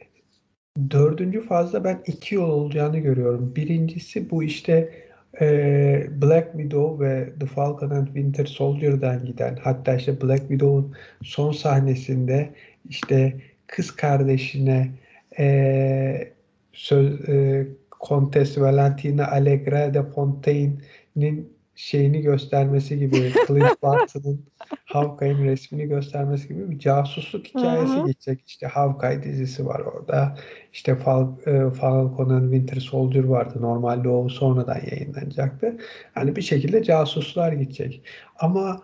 dördüncü 0.90 1.40
fazla 1.40 1.84
ben 1.84 2.02
iki 2.06 2.34
yol 2.34 2.50
olacağını 2.50 2.98
görüyorum. 2.98 3.56
Birincisi 3.56 4.30
bu 4.30 4.42
işte 4.42 4.92
e, 5.40 6.06
Black 6.22 6.52
Widow 6.52 7.04
ve 7.04 7.32
The 7.40 7.46
Falcon 7.46 7.90
and 7.90 8.06
Winter 8.06 8.44
Soldier'dan 8.44 9.24
giden 9.24 9.58
hatta 9.62 9.96
işte 9.96 10.20
Black 10.20 10.40
Widow'un 10.40 10.94
son 11.22 11.52
sahnesinde 11.52 12.50
işte 12.88 13.40
kız 13.66 13.90
kardeşine 13.90 14.90
e, 15.38 16.32
söz 16.72 17.28
e, 17.28 17.66
Kontes 18.02 18.58
Valentina 18.58 19.26
Allegra 19.30 19.94
de 19.94 20.02
Fontaine'nin 20.02 21.52
şeyini 21.74 22.20
göstermesi 22.22 22.98
gibi 22.98 23.32
Clint 23.46 23.82
Barton'ın 23.82 24.44
Hawkeye'nin 24.84 25.44
resmini 25.44 25.88
göstermesi 25.88 26.48
gibi 26.48 26.70
bir 26.70 26.78
casusluk 26.78 27.46
hikayesi 27.46 27.94
Hı-hı. 27.94 28.06
geçecek. 28.06 28.40
İşte 28.46 28.66
Hawkeye 28.66 29.22
dizisi 29.22 29.66
var 29.66 29.80
orada. 29.80 30.36
İşte 30.72 30.96
Fal 30.96 31.28
e, 31.46 31.70
Falcon'un 31.70 32.52
Winter 32.52 32.80
Soldier 32.80 33.24
vardı. 33.24 33.58
Normalde 33.60 34.08
o 34.08 34.28
sonradan 34.28 34.80
yayınlanacaktı. 34.90 35.76
Hani 36.14 36.36
bir 36.36 36.42
şekilde 36.42 36.82
casuslar 36.82 37.52
gidecek. 37.52 38.02
Ama 38.38 38.82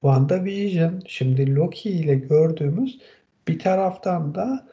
WandaVision 0.00 1.02
şimdi 1.06 1.54
Loki 1.54 1.90
ile 1.90 2.14
gördüğümüz 2.14 3.00
bir 3.48 3.58
taraftan 3.58 4.34
da 4.34 4.66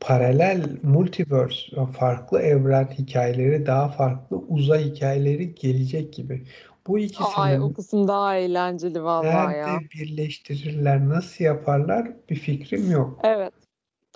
paralel 0.00 0.78
multiverse 0.82 1.86
farklı 1.98 2.40
evren 2.40 2.88
hikayeleri 2.98 3.66
daha 3.66 3.88
farklı 3.88 4.36
uzay 4.36 4.84
hikayeleri 4.84 5.54
gelecek 5.54 6.12
gibi. 6.12 6.46
Bu 6.86 6.98
ikisini 6.98 7.36
Ay 7.36 7.60
o 7.60 7.72
kısım 7.72 8.08
daha 8.08 8.36
eğlenceli 8.36 9.02
vallahi 9.02 9.56
ya. 9.56 9.66
nerede 9.66 9.90
birleştirirler, 9.90 11.08
nasıl 11.08 11.44
yaparlar 11.44 12.08
bir 12.30 12.36
fikrim 12.36 12.90
yok. 12.90 13.20
Evet. 13.24 13.52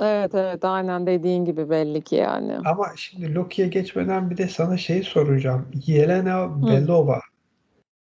Evet 0.00 0.34
evet 0.34 0.64
aynen 0.64 1.06
dediğin 1.06 1.44
gibi 1.44 1.70
belli 1.70 2.02
ki 2.02 2.14
yani. 2.14 2.56
Ama 2.64 2.86
şimdi 2.96 3.34
Loki'ye 3.34 3.68
geçmeden 3.68 4.30
bir 4.30 4.36
de 4.36 4.48
sana 4.48 4.76
şey 4.76 5.02
soracağım. 5.02 5.68
Yelena 5.86 6.44
Hı. 6.44 6.66
Belova 6.66 7.20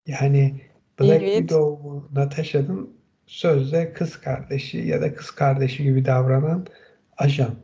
yani 0.06 0.61
Black 1.00 1.23
Evet. 1.23 1.35
Widow 1.35 2.20
Natasha'nın 2.20 2.97
sözde 3.26 3.92
kız 3.92 4.20
kardeşi 4.20 4.78
ya 4.78 5.00
da 5.00 5.14
kız 5.14 5.30
kardeşi 5.30 5.82
gibi 5.82 6.04
davranan 6.04 6.66
ajan. 7.18 7.54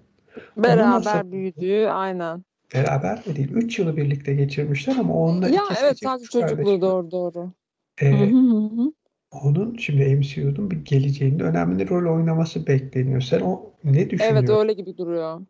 Beraber 0.57 1.33
büyüdüğü 1.33 1.87
aynen. 1.89 2.45
Beraber 2.75 3.27
mi 3.27 3.37
değil? 3.37 3.51
3 3.53 3.79
yılı 3.79 3.97
birlikte 3.97 4.35
geçirmişler 4.35 4.97
ama 4.97 5.15
onunla 5.15 5.49
Ya 5.49 5.63
ikisi 5.63 5.75
evet 5.77 5.99
de 6.01 6.07
sadece 6.07 6.29
çocukluğu 6.29 6.81
doğru 6.81 7.11
doğru. 7.11 7.53
Ee, 8.01 8.07
Hı 8.13 8.17
hı 8.17 8.39
hı 8.39 8.59
hı. 8.83 8.93
onun 9.31 9.77
şimdi 9.77 10.17
MCU'nun 10.17 10.71
bir 10.71 10.85
geleceğinde 10.85 11.45
önemli 11.45 11.89
rol 11.89 12.17
oynaması 12.17 12.67
bekleniyor. 12.67 13.21
Sen 13.21 13.41
o 13.41 13.75
ne 13.85 14.11
Evet 14.19 14.49
düşünüyorsun? 14.49 14.51
öyle 14.51 14.73
gibi 14.73 14.97
duruyor. 14.99 15.41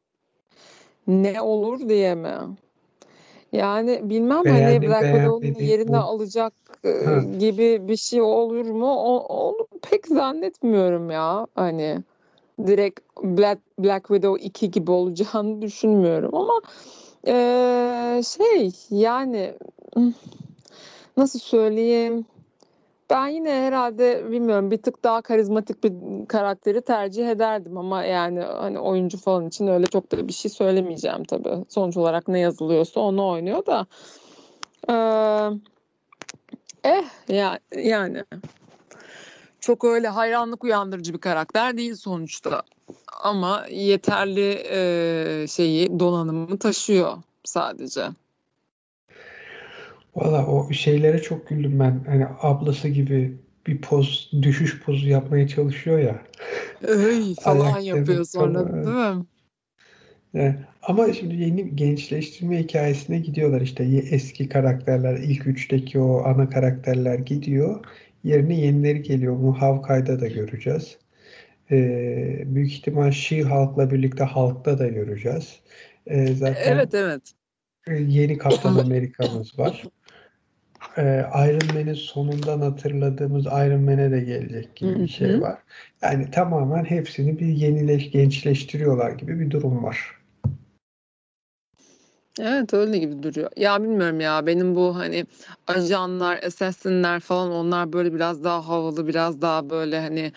Ne 1.06 1.40
olur 1.40 1.88
diye 1.88 2.14
mi? 2.14 2.34
Yani 3.52 4.10
bilmem 4.10 4.48
hani 4.48 4.82
Beğendin, 4.82 4.86
Black 4.86 5.10
Widow'un 5.10 5.54
yerini 5.54 5.96
bu- 5.96 5.98
alacak 5.98 6.52
e, 6.84 6.90
Ha. 7.04 7.26
gibi 7.38 7.88
bir 7.88 7.96
şey 7.96 8.22
olur 8.22 8.64
mu? 8.66 8.86
O, 8.86 9.18
onu 9.18 9.68
pek 9.82 10.06
zannetmiyorum 10.06 11.10
ya. 11.10 11.46
Hani 11.54 11.98
direkt 12.66 13.00
Black, 13.22 13.60
Black 13.78 14.08
Widow 14.08 14.44
2 14.44 14.70
gibi 14.70 14.90
olacağını 14.90 15.62
düşünmüyorum 15.62 16.34
ama 16.34 16.60
e, 17.26 18.22
şey 18.22 18.70
yani 18.90 19.54
nasıl 21.16 21.38
söyleyeyim? 21.38 22.26
Ben 23.10 23.28
yine 23.28 23.50
herhalde 23.50 24.30
bilmiyorum 24.30 24.70
bir 24.70 24.82
tık 24.82 25.04
daha 25.04 25.22
karizmatik 25.22 25.84
bir 25.84 25.92
karakteri 26.28 26.80
tercih 26.80 27.28
ederdim 27.28 27.78
ama 27.78 28.04
yani 28.04 28.40
hani 28.40 28.78
oyuncu 28.78 29.18
falan 29.18 29.48
için 29.48 29.66
öyle 29.66 29.86
çok 29.86 30.12
da 30.12 30.28
bir 30.28 30.32
şey 30.32 30.50
söylemeyeceğim 30.50 31.24
tabii. 31.24 31.64
Sonuç 31.68 31.96
olarak 31.96 32.28
ne 32.28 32.38
yazılıyorsa 32.38 33.00
onu 33.00 33.28
oynuyor 33.28 33.66
da. 33.66 33.86
Eee, 34.88 35.58
eh 36.84 37.04
ya, 37.28 37.58
yani 37.76 38.24
çok 39.64 39.84
öyle 39.84 40.08
hayranlık 40.08 40.64
uyandırıcı 40.64 41.14
bir 41.14 41.18
karakter 41.18 41.76
değil 41.76 41.94
sonuçta. 41.94 42.62
Ama 43.22 43.66
yeterli 43.70 44.40
eee, 44.40 45.46
şeyi 45.48 46.00
donanımı 46.00 46.58
taşıyor 46.58 47.12
sadece. 47.44 48.02
Valla 50.14 50.46
o 50.46 50.72
şeylere 50.72 51.22
çok 51.22 51.48
güldüm 51.48 51.80
ben. 51.80 52.04
Hani 52.06 52.26
ablası 52.42 52.88
gibi 52.88 53.38
bir 53.66 53.80
poz, 53.80 54.30
düşüş 54.42 54.82
pozu 54.82 55.08
yapmaya 55.08 55.48
çalışıyor 55.48 55.98
ya. 55.98 56.22
Öy 56.82 57.34
falan 57.40 57.78
yapıyor 57.78 58.24
sonra 58.24 58.72
değil 58.72 58.96
mi? 58.96 59.24
Yani 60.34 60.56
ama 60.82 61.12
şimdi 61.12 61.34
yeni 61.34 61.76
gençleştirme 61.76 62.58
hikayesine 62.58 63.18
gidiyorlar 63.18 63.60
işte 63.60 63.84
eski 64.10 64.48
karakterler 64.48 65.18
ilk 65.18 65.46
üçteki 65.46 66.00
o 66.00 66.24
ana 66.24 66.50
karakterler 66.50 67.18
gidiyor. 67.18 67.84
Yerine 68.24 68.60
yenileri 68.60 69.02
geliyor. 69.02 69.38
Bunu 69.38 69.62
Hawkeye'da 69.62 70.20
da 70.20 70.26
göreceğiz. 70.26 70.98
Ee, 71.70 72.42
büyük 72.46 72.72
ihtimal 72.72 73.10
She-Hulk'la 73.10 73.90
birlikte 73.90 74.24
Hulk'ta 74.24 74.78
da 74.78 74.88
göreceğiz. 74.88 75.60
Ee, 76.06 76.26
zaten 76.26 76.72
Evet 76.76 76.94
evet. 76.94 77.22
yeni 77.88 78.38
Kaptan 78.38 78.76
Amerika'mız 78.76 79.58
var. 79.58 79.82
Ee, 80.98 81.24
Iron 81.34 81.74
Man'in 81.74 81.94
sonundan 81.94 82.60
hatırladığımız 82.60 83.46
Iron 83.46 83.80
Man'e 83.80 84.10
de 84.10 84.20
gelecek 84.20 84.76
gibi 84.76 85.00
bir 85.00 85.08
şey 85.08 85.40
var. 85.40 85.58
Yani 86.02 86.30
tamamen 86.30 86.84
hepsini 86.84 87.38
bir 87.38 87.46
yenileş, 87.46 88.10
gençleştiriyorlar 88.10 89.10
gibi 89.10 89.40
bir 89.40 89.50
durum 89.50 89.84
var. 89.84 90.13
Evet 92.40 92.74
öyle 92.74 92.98
gibi 92.98 93.22
duruyor. 93.22 93.50
Ya 93.56 93.82
bilmiyorum 93.82 94.20
ya 94.20 94.46
benim 94.46 94.74
bu 94.74 94.96
hani 94.96 95.26
ajanlar, 95.66 96.42
assassinler 96.42 97.20
falan 97.20 97.50
onlar 97.52 97.92
böyle 97.92 98.14
biraz 98.14 98.44
daha 98.44 98.68
havalı, 98.68 99.06
biraz 99.06 99.42
daha 99.42 99.70
böyle 99.70 100.00
hani 100.00 100.32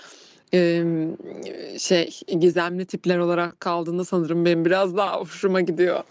em, 0.53 1.17
şey 1.79 2.19
gizemli 2.39 2.85
tipler 2.85 3.17
olarak 3.17 3.59
kaldığında 3.59 4.05
sanırım 4.05 4.45
benim 4.45 4.65
biraz 4.65 4.97
daha 4.97 5.19
hoşuma 5.19 5.61
gidiyor. 5.61 6.03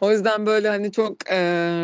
O 0.00 0.12
yüzden 0.12 0.46
böyle 0.46 0.68
hani 0.68 0.92
çok 0.92 1.30
e, 1.30 1.36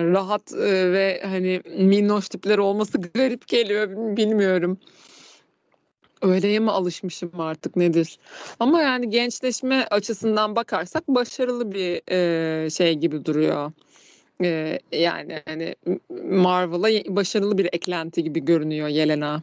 rahat 0.04 0.52
e, 0.52 0.92
ve 0.92 1.20
hani 1.24 1.62
minnoş 1.78 2.28
tipler 2.28 2.58
olması 2.58 2.98
garip 2.98 3.48
geliyor 3.48 4.16
bilmiyorum. 4.16 4.78
Öyleye 6.22 6.58
mi 6.58 6.70
alışmışım 6.70 7.40
artık 7.40 7.76
nedir? 7.76 8.18
Ama 8.60 8.80
yani 8.82 9.10
gençleşme 9.10 9.86
açısından 9.90 10.56
bakarsak 10.56 11.08
başarılı 11.08 11.72
bir 11.72 12.02
e, 12.12 12.70
şey 12.70 12.94
gibi 12.94 13.24
duruyor. 13.24 13.72
E, 14.42 14.78
yani 14.92 15.42
hani 15.44 15.74
Marvel'a 16.30 17.16
başarılı 17.16 17.58
bir 17.58 17.68
eklenti 17.72 18.24
gibi 18.24 18.44
görünüyor 18.44 18.88
Yelena. 18.88 19.42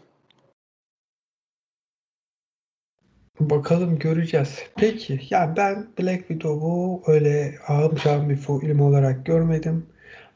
Bakalım 3.40 4.00
göreceğiz. 4.00 4.60
Peki 4.76 5.20
yani 5.30 5.58
ben 5.58 5.88
Black 6.00 6.20
Widow'u 6.20 7.04
öyle 7.08 7.56
ağım 7.68 7.98
şahım 7.98 8.30
bir 8.30 8.36
film 8.36 8.80
olarak 8.80 9.26
görmedim. 9.26 9.86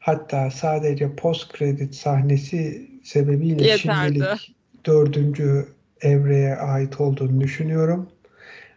Hatta 0.00 0.50
sadece 0.50 1.16
post 1.16 1.58
credit 1.58 1.94
sahnesi 1.94 2.90
sebebiyle 3.04 3.66
Yeterdi. 3.66 3.78
şimdilik 3.78 4.56
dördüncü 4.86 5.68
evreye 6.02 6.56
ait 6.56 7.00
olduğunu 7.00 7.40
düşünüyorum. 7.40 8.08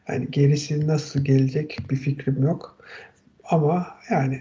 Hani 0.05 0.31
gerisi 0.31 0.87
nasıl 0.87 1.23
gelecek 1.23 1.77
bir 1.89 1.95
fikrim 1.95 2.43
yok. 2.43 2.77
Ama 3.43 3.87
yani 4.11 4.39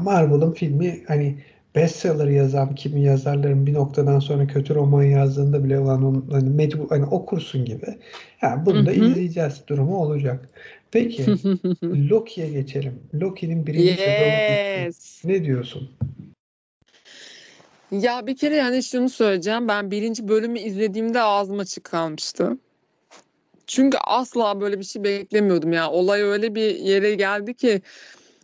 Marvel'ın 0.00 0.52
filmi 0.52 1.04
hani 1.08 1.38
bestseller 1.74 2.26
yazan 2.26 2.74
kimi 2.74 3.02
yazarların 3.02 3.66
bir 3.66 3.74
noktadan 3.74 4.18
sonra 4.18 4.46
kötü 4.46 4.74
roman 4.74 5.02
yazdığında 5.02 5.64
bile 5.64 5.78
olan 5.78 6.04
onun, 6.04 6.28
hani 6.30 6.50
mecbur 6.50 6.88
hani 6.88 7.04
okursun 7.04 7.64
gibi. 7.64 7.98
Yani 8.42 8.66
bunu 8.66 8.86
da 8.86 8.92
izleyeceğiz 8.92 9.62
durumu 9.68 9.96
olacak. 9.96 10.48
Peki 10.90 11.24
Loki'ye 11.84 12.50
geçelim. 12.50 12.94
Loki'nin 13.14 13.66
birinci 13.66 13.88
sezonu 13.96 14.32
bitti. 14.32 14.80
Yes. 14.84 15.24
Ne 15.24 15.44
diyorsun? 15.44 15.90
Ya 17.90 18.26
bir 18.26 18.36
kere 18.36 18.56
yani 18.56 18.82
şunu 18.82 19.08
söyleyeceğim. 19.08 19.68
Ben 19.68 19.90
birinci 19.90 20.28
bölümü 20.28 20.58
izlediğimde 20.58 21.22
ağzım 21.22 21.58
açık 21.58 21.84
kalmıştı. 21.84 22.58
Çünkü 23.66 23.98
asla 23.98 24.60
böyle 24.60 24.78
bir 24.78 24.84
şey 24.84 25.04
beklemiyordum 25.04 25.72
ya. 25.72 25.90
Olay 25.90 26.22
öyle 26.22 26.54
bir 26.54 26.74
yere 26.74 27.14
geldi 27.14 27.54
ki 27.54 27.82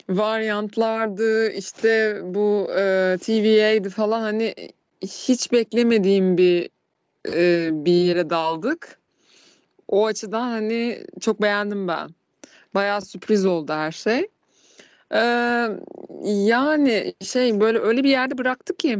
varyantlardı 0.08 1.50
işte 1.50 2.20
bu 2.24 2.70
e, 2.70 3.16
TVA'dı 3.20 3.90
falan 3.90 4.20
hani 4.20 4.54
hiç 5.02 5.52
beklemediğim 5.52 6.38
bir 6.38 6.70
e, 7.28 7.70
bir 7.72 7.92
yere 7.92 8.30
daldık. 8.30 8.98
O 9.88 10.06
açıdan 10.06 10.48
hani 10.48 11.04
çok 11.20 11.42
beğendim 11.42 11.88
ben. 11.88 12.10
Bayağı 12.74 13.02
sürpriz 13.02 13.46
oldu 13.46 13.72
her 13.72 13.92
şey. 13.92 14.28
Ee, 15.14 15.68
yani 16.24 17.14
şey 17.20 17.60
böyle 17.60 17.78
öyle 17.78 18.04
bir 18.04 18.10
yerde 18.10 18.38
bıraktı 18.38 18.76
ki 18.76 18.98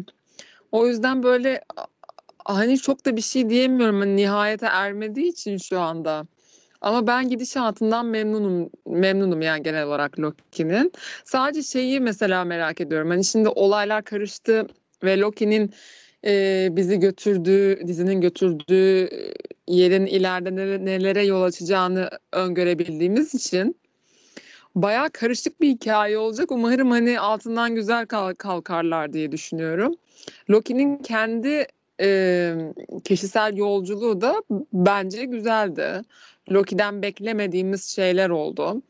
o 0.72 0.86
yüzden 0.86 1.22
böyle 1.22 1.60
hani 2.44 2.78
çok 2.78 3.06
da 3.06 3.16
bir 3.16 3.22
şey 3.22 3.50
diyemiyorum 3.50 4.00
hani 4.00 4.16
nihayete 4.16 4.66
ermediği 4.66 5.26
için 5.26 5.56
şu 5.56 5.80
anda. 5.80 6.26
Ama 6.80 7.06
ben 7.06 7.28
gidişatından 7.28 8.06
memnunum 8.06 8.70
memnunum 8.86 9.42
yani 9.42 9.62
genel 9.62 9.86
olarak 9.86 10.18
Loki'nin. 10.18 10.92
Sadece 11.24 11.62
şeyi 11.62 12.00
mesela 12.00 12.44
merak 12.44 12.80
ediyorum. 12.80 13.10
Hani 13.10 13.24
şimdi 13.24 13.48
olaylar 13.48 14.04
karıştı 14.04 14.66
ve 15.04 15.18
Loki'nin 15.18 15.74
e, 16.24 16.68
bizi 16.70 16.98
götürdüğü, 16.98 17.86
dizinin 17.86 18.20
götürdüğü 18.20 19.08
yerin 19.68 20.06
ileride 20.06 20.56
nelere 20.84 21.24
yol 21.24 21.42
açacağını 21.42 22.10
öngörebildiğimiz 22.32 23.34
için 23.34 23.76
bayağı 24.74 25.10
karışık 25.10 25.60
bir 25.60 25.68
hikaye 25.68 26.18
olacak. 26.18 26.52
Umarım 26.52 26.90
hani 26.90 27.20
altından 27.20 27.74
güzel 27.74 28.06
kalkarlar 28.38 29.12
diye 29.12 29.32
düşünüyorum. 29.32 29.94
Loki'nin 30.50 30.98
kendi 30.98 31.66
e, 32.00 32.54
kişisel 33.04 33.56
yolculuğu 33.56 34.20
da 34.20 34.42
bence 34.72 35.24
güzeldi. 35.24 36.02
Loki'den 36.50 37.02
beklemediğimiz 37.02 37.84
şeyler 37.84 38.30
oldu. 38.30 38.82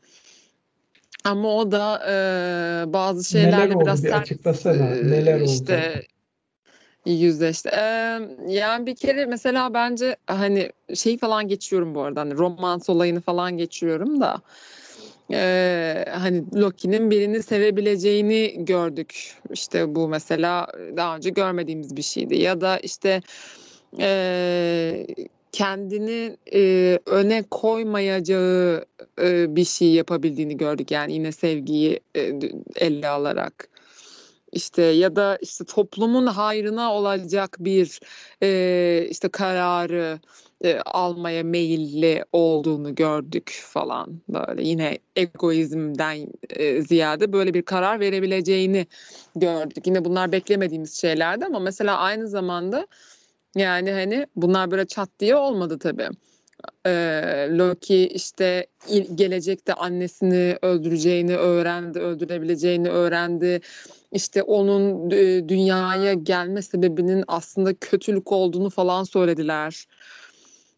Ama 1.23 1.55
o 1.55 1.71
da 1.71 2.03
e, 2.09 2.93
bazı 2.93 3.23
şeylerle 3.23 3.57
Neler 3.57 3.75
oldu? 3.75 3.85
biraz 3.85 4.03
Bir 4.03 4.09
sert 4.09 4.21
açıklasana. 4.21 4.85
Neler 4.89 5.41
oldu? 5.41 5.51
işte 5.51 6.03
yüzleşti. 7.05 7.69
E, 7.69 8.19
yani 8.47 8.85
bir 8.85 8.95
kere 8.95 9.25
mesela 9.25 9.73
bence 9.73 10.15
hani 10.27 10.71
şey 10.95 11.17
falan 11.17 11.47
geçiyorum 11.47 11.95
bu 11.95 12.01
arada 12.01 12.21
hani 12.21 12.33
romans 12.33 12.89
olayını 12.89 13.21
falan 13.21 13.57
geçiyorum 13.57 14.21
da 14.21 14.41
e, 15.31 16.05
hani 16.11 16.43
Loki'nin 16.55 17.11
birini 17.11 17.43
sevebileceğini 17.43 18.65
gördük. 18.65 19.33
İşte 19.53 19.95
bu 19.95 20.07
mesela 20.07 20.67
daha 20.97 21.15
önce 21.15 21.29
görmediğimiz 21.29 21.97
bir 21.97 22.01
şeydi 22.01 22.35
ya 22.35 22.61
da 22.61 22.77
işte 22.77 23.21
e, 23.99 25.07
kendini 25.51 26.37
e, 26.53 26.99
öne 27.05 27.43
koymayacağı 27.51 28.85
e, 29.21 29.55
bir 29.55 29.65
şey 29.65 29.91
yapabildiğini 29.91 30.57
gördük. 30.57 30.91
Yani 30.91 31.13
yine 31.13 31.31
sevgiyi 31.31 31.99
e, 32.15 32.31
elle 32.75 33.07
alarak 33.07 33.69
işte 34.53 34.81
ya 34.81 35.15
da 35.15 35.37
işte 35.41 35.65
toplumun 35.65 36.27
hayrına 36.27 36.93
olacak 36.93 37.57
bir 37.59 37.99
e, 38.43 39.07
işte 39.09 39.29
kararı 39.29 40.19
almaya 40.85 41.43
meyilli 41.43 42.25
olduğunu 42.31 42.95
gördük 42.95 43.61
falan 43.65 44.21
böyle 44.29 44.63
yine 44.63 44.97
egoizmden 45.15 46.27
ziyade 46.79 47.33
böyle 47.33 47.53
bir 47.53 47.61
karar 47.61 47.99
verebileceğini 47.99 48.87
gördük. 49.35 49.87
Yine 49.87 50.05
bunlar 50.05 50.31
beklemediğimiz 50.31 51.01
şeylerdi 51.01 51.45
ama 51.45 51.59
mesela 51.59 51.97
aynı 51.97 52.27
zamanda 52.27 52.87
yani 53.55 53.91
hani 53.91 54.27
bunlar 54.35 54.71
böyle 54.71 54.85
çat 54.85 55.09
diye 55.19 55.35
olmadı 55.35 55.79
tabii. 55.79 56.07
Loki 57.57 58.07
işte 58.07 58.67
gelecekte 59.15 59.73
annesini 59.73 60.57
öldüreceğini 60.61 61.37
öğrendi, 61.37 61.99
öldürebileceğini 61.99 62.89
öğrendi. 62.89 63.61
İşte 64.11 64.43
onun 64.43 65.11
dünyaya 65.49 66.13
gelme 66.13 66.61
sebebinin 66.61 67.23
aslında 67.27 67.73
kötülük 67.73 68.31
olduğunu 68.31 68.69
falan 68.69 69.03
söylediler. 69.03 69.85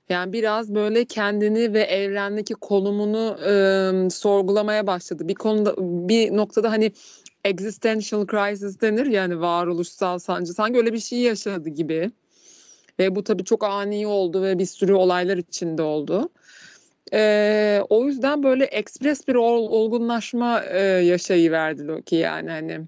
Yani 0.10 0.34
biraz 0.34 0.76
böyle 0.76 1.06
kendini 1.06 1.74
ve 1.74 1.82
evrendeki 1.82 2.54
konumunu 2.54 3.38
e, 3.46 4.10
sorgulamaya 4.10 4.88
başladı. 4.88 5.28
Bir 5.28 5.36
konuda 5.36 5.76
bir 6.10 6.38
noktada 6.38 6.72
hani 6.72 6.92
existential 7.44 8.28
crisis 8.28 8.82
denir 8.82 9.06
yani 9.06 9.42
varoluşsal 9.42 10.20
sancı 10.20 10.54
sanki 10.54 10.78
öyle 10.78 10.94
bir 10.94 11.00
şey 11.00 11.20
yaşadı 11.20 11.70
gibi. 11.70 12.12
Ve 13.00 13.16
bu 13.16 13.24
tabii 13.24 13.44
çok 13.44 13.64
ani 13.64 14.08
oldu 14.08 14.44
ve 14.44 14.60
bir 14.60 14.66
sürü 14.66 14.94
olaylar 14.94 15.38
içinde 15.38 15.82
oldu. 15.82 16.30
Ee, 17.14 17.82
o 17.90 18.06
yüzden 18.06 18.44
böyle 18.44 18.66
ekspres 18.66 19.28
bir 19.28 19.36
ol, 19.36 19.72
olgunlaşma 19.72 20.64
e, 20.64 20.80
yaşayıverdi 20.82 21.88
Loki 21.88 22.16
yani 22.16 22.50
hani 22.50 22.82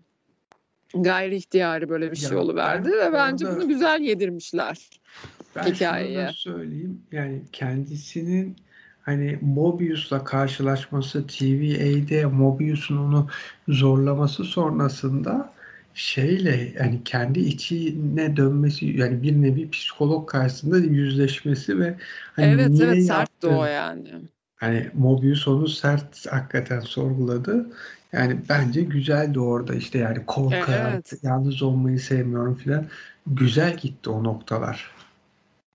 gayri 0.93 1.36
ihtiyari 1.36 1.89
böyle 1.89 2.12
bir 2.12 2.15
şey 2.15 2.38
oluverdi 2.38 2.91
ve 2.91 3.13
bence 3.13 3.45
bunu 3.45 3.67
güzel 3.67 4.01
yedirmişler 4.01 4.89
ben 5.57 5.63
hikayeye. 5.63 6.15
şunu 6.15 6.27
da 6.27 6.33
söyleyeyim 6.33 7.01
yani 7.11 7.41
kendisinin 7.51 8.55
hani 9.01 9.39
Mobius'la 9.41 10.23
karşılaşması 10.23 11.27
TVA'de 11.27 12.25
Mobius'un 12.25 12.98
onu 12.98 13.27
zorlaması 13.67 14.43
sonrasında 14.43 15.53
şeyle 15.93 16.74
yani 16.79 17.01
kendi 17.05 17.39
içine 17.39 18.37
dönmesi 18.37 18.85
yani 18.85 19.22
bir 19.24 19.41
nevi 19.41 19.70
psikolog 19.70 20.29
karşısında 20.29 20.77
yüzleşmesi 20.77 21.79
ve 21.79 21.96
hani 22.35 22.48
evet 22.48 22.70
niye 22.70 22.85
evet 22.85 23.05
sertti 23.05 23.48
o 23.48 23.65
yani. 23.65 24.09
Hani 24.55 24.91
Mobius 24.93 25.48
onu 25.48 25.67
sert 25.67 26.27
hakikaten 26.27 26.79
sorguladı. 26.79 27.70
Yani 28.11 28.39
bence 28.50 28.81
güzeldi 28.81 29.39
orada 29.39 29.75
işte 29.75 29.98
yani 29.98 30.25
korkarak 30.25 30.93
evet. 30.93 31.13
yalnız 31.24 31.61
olmayı 31.61 32.00
sevmiyorum 32.00 32.55
filan. 32.55 32.85
Güzel 33.27 33.77
gitti 33.77 34.09
o 34.09 34.24
noktalar. 34.24 34.91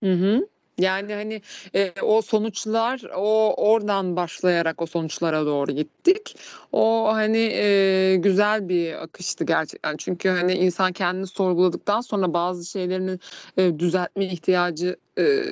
Hı 0.03 0.13
hı. 0.13 0.47
Yani 0.77 1.13
hani 1.13 1.41
e, 1.75 1.93
o 2.01 2.21
sonuçlar 2.21 3.01
o 3.15 3.53
oradan 3.57 4.15
başlayarak 4.15 4.81
o 4.81 4.85
sonuçlara 4.85 5.45
doğru 5.45 5.71
gittik. 5.71 6.35
O 6.71 7.07
hani 7.13 7.37
e, 7.37 8.15
güzel 8.15 8.69
bir 8.69 9.03
akıştı 9.03 9.43
gerçekten. 9.43 9.97
Çünkü 9.97 10.29
hani 10.29 10.53
insan 10.53 10.91
kendini 10.91 11.27
sorguladıktan 11.27 12.01
sonra 12.01 12.33
bazı 12.33 12.65
şeylerini 12.65 13.19
e, 13.57 13.79
düzeltme 13.79 14.25
ihtiyacı 14.25 14.95
e, 15.17 15.43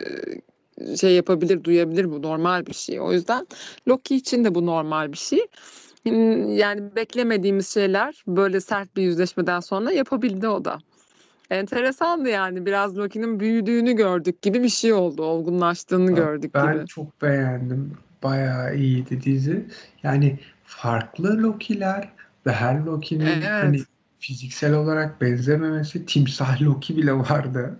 şey 0.98 1.16
yapabilir, 1.16 1.64
duyabilir 1.64 2.12
bu 2.12 2.22
normal 2.22 2.66
bir 2.66 2.74
şey. 2.74 3.02
O 3.02 3.12
yüzden 3.14 3.48
Loki 3.88 4.16
için 4.16 4.44
de 4.44 4.56
bu 4.56 4.66
normal 4.66 5.12
bir 5.12 5.18
şey. 5.18 5.48
Yani 6.58 6.96
beklemediğimiz 6.96 7.74
şeyler 7.74 8.24
böyle 8.28 8.62
sert 8.62 8.96
bir 8.96 9.02
yüzleşmeden 9.04 9.60
sonra 9.60 9.92
yapabildi 9.92 10.48
o 10.48 10.66
da. 10.66 10.80
Enteresandı 11.52 12.30
yani 12.30 12.66
biraz 12.66 12.98
Loki'nin 12.98 13.40
büyüdüğünü 13.40 13.94
gördük 13.94 14.42
gibi 14.42 14.64
bir 14.64 14.70
şey 14.70 14.94
oldu. 14.94 15.24
Olgunlaştığını 15.24 16.16
gördük 16.16 16.54
ben 16.54 16.68
gibi. 16.68 16.80
Ben 16.80 16.86
çok 16.86 17.22
beğendim. 17.22 17.98
Bayağı 18.24 18.76
iyiydi 18.76 19.22
dizi. 19.22 19.66
Yani 20.04 20.40
farklı 20.64 21.44
Loki'ler 21.44 22.10
ve 22.46 22.52
her 22.52 22.80
Loki'nin 22.80 23.26
evet. 23.26 23.46
hani 23.46 23.82
fiziksel 24.20 24.74
olarak 24.74 25.22
benzememesi 25.22 26.06
timsah 26.06 26.62
Loki 26.62 26.98
bile 26.98 27.14
vardı. 27.14 27.80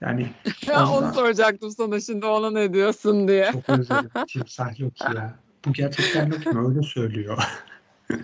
Yani 0.00 0.30
ondan... 0.70 0.92
onu 0.92 1.14
soracaktım 1.14 1.70
sana 1.70 2.00
şimdi 2.00 2.26
ona 2.26 2.50
ne 2.50 2.72
diyorsun 2.72 3.28
diye. 3.28 3.50
Çok 3.52 3.68
özledim. 3.78 4.10
Timsah 4.28 4.80
Loki 4.80 5.04
ya. 5.04 5.34
Bu 5.66 5.72
gerçekten 5.72 6.30
Loki 6.30 6.48
mi? 6.48 6.68
Öyle 6.68 6.82
söylüyor. 6.82 7.38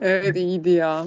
evet 0.00 0.36
iyiydi 0.36 0.70
ya. 0.70 1.04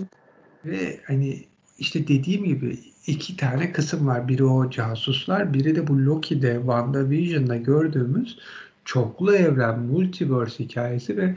Ve 0.65 0.99
hani 1.05 1.43
işte 1.79 2.07
dediğim 2.07 2.45
gibi 2.45 2.77
iki 3.07 3.37
tane 3.37 3.71
kısım 3.71 4.07
var. 4.07 4.27
Biri 4.27 4.43
o 4.43 4.69
casuslar, 4.69 5.53
biri 5.53 5.75
de 5.75 5.87
bu 5.87 6.05
Loki'de, 6.05 6.53
WandaVision'da 6.53 7.57
gördüğümüz 7.57 8.39
çoklu 8.85 9.35
evren, 9.35 9.79
multiverse 9.79 10.63
hikayesi 10.63 11.17
ve 11.17 11.35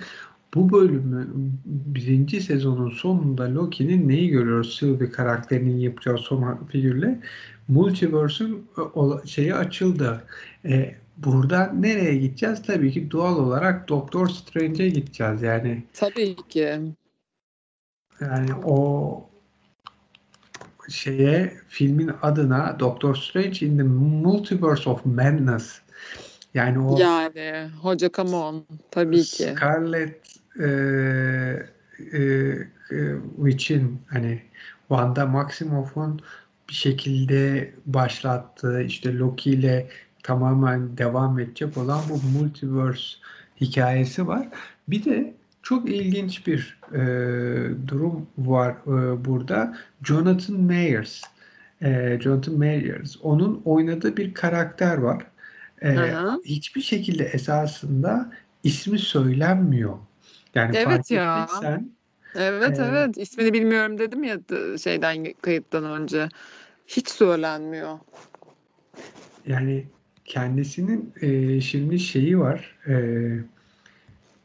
bu 0.54 0.72
bölümü 0.72 1.28
birinci 1.64 2.40
sezonun 2.40 2.90
sonunda 2.90 3.54
Loki'nin 3.54 4.09
neyi 4.09 4.28
görüyoruz? 4.28 4.76
Sylvie 4.76 5.11
karakterinin 5.11 5.76
yapacağı 5.78 6.18
son 6.18 6.66
figürle 6.72 7.20
Multiverse'ün 7.68 8.66
şeyi 9.26 9.54
açıldı. 9.54 10.24
E, 10.64 10.94
burada 11.16 11.72
nereye 11.78 12.16
gideceğiz? 12.16 12.62
Tabii 12.62 12.92
ki 12.92 13.11
doğal 13.11 13.38
olarak 13.38 13.88
Doktor 13.88 14.28
Strange'e 14.28 14.88
gideceğiz. 14.88 15.42
Yani 15.42 15.83
Tabii 15.94 16.37
ki. 16.48 16.78
Yani 18.20 18.54
o 18.64 19.30
şeye 20.88 21.54
filmin 21.68 22.11
adına 22.22 22.76
Doctor 22.80 23.14
Strange 23.14 23.66
in 23.66 23.76
the 23.76 23.83
Multiverse 23.83 24.90
of 24.90 25.06
Madness 25.06 25.80
yani 26.54 26.80
o 26.80 26.98
yani 26.98 27.70
hoca 27.83 28.11
come 28.12 28.37
on 28.37 28.66
tabii 28.90 29.22
ki 29.22 29.54
Scarlet 29.56 30.20
e, 30.61 30.66
e, 32.12 32.20
e, 32.20 33.16
Witch'in 33.37 34.02
hani 34.06 34.42
Wanda 34.88 35.26
Maximoff'un 35.26 36.20
bir 36.68 36.74
şekilde 36.74 37.70
başlattığı 37.87 38.83
işte 38.83 39.18
Loki 39.18 39.50
ile 39.50 39.88
tamamen 40.22 40.98
devam 40.98 41.38
edecek 41.38 41.76
olan 41.76 42.00
bu 42.11 42.38
multiverse 42.38 43.16
hikayesi 43.61 44.26
var. 44.26 44.48
Bir 44.88 45.04
de 45.04 45.35
çok 45.62 45.88
ilginç 45.90 46.46
bir 46.46 46.79
e, 46.92 46.99
durum 47.88 48.27
var 48.38 48.73
e, 48.87 49.25
burada. 49.25 49.77
Jonathan 50.03 50.61
Mayers. 50.61 51.23
E, 51.83 52.18
Jonathan 52.20 52.55
Mayers. 52.55 53.16
Onun 53.23 53.62
oynadığı 53.64 54.16
bir 54.16 54.35
karakter 54.35 54.96
var. 54.96 55.27
E, 55.83 55.96
hiçbir 56.44 56.81
şekilde 56.81 57.25
esasında 57.25 58.33
ismi 58.64 58.99
söylenmiyor. 58.99 59.99
Yani 60.55 60.77
evet 60.77 61.11
ya. 61.11 61.42
Etmişsen, 61.44 61.90
evet 62.35 62.79
e, 62.79 62.83
evet. 62.83 63.18
İsmini 63.18 63.53
bilmiyorum 63.53 63.99
dedim 63.99 64.25
ya 64.25 64.38
şeyden 64.83 65.35
kayıttan 65.42 65.85
önce. 65.85 66.29
Hiç 66.87 67.09
söylenmiyor. 67.09 67.99
Yani 69.46 69.87
kendisinin 70.25 71.12
e, 71.20 71.61
şimdi 71.61 71.99
şeyi 71.99 72.38
var. 72.38 72.79
Eee 72.87 73.44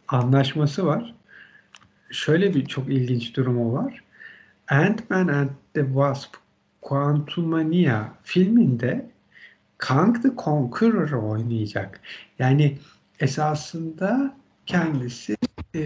anlaşması 0.07 0.85
var. 0.85 1.15
Şöyle 2.11 2.53
bir 2.53 2.65
çok 2.65 2.89
ilginç 2.89 3.35
durumu 3.35 3.73
var. 3.73 4.03
Ant-Man 4.67 5.27
and 5.27 5.49
the 5.73 5.85
Wasp 5.85 6.35
Quantumania 6.81 8.13
filminde 8.23 9.11
Kang 9.77 10.21
the 10.21 10.29
Conqueror 10.37 11.11
oynayacak. 11.11 12.01
Yani 12.39 12.77
esasında 13.19 14.35
kendisi 14.65 15.37
e, 15.75 15.81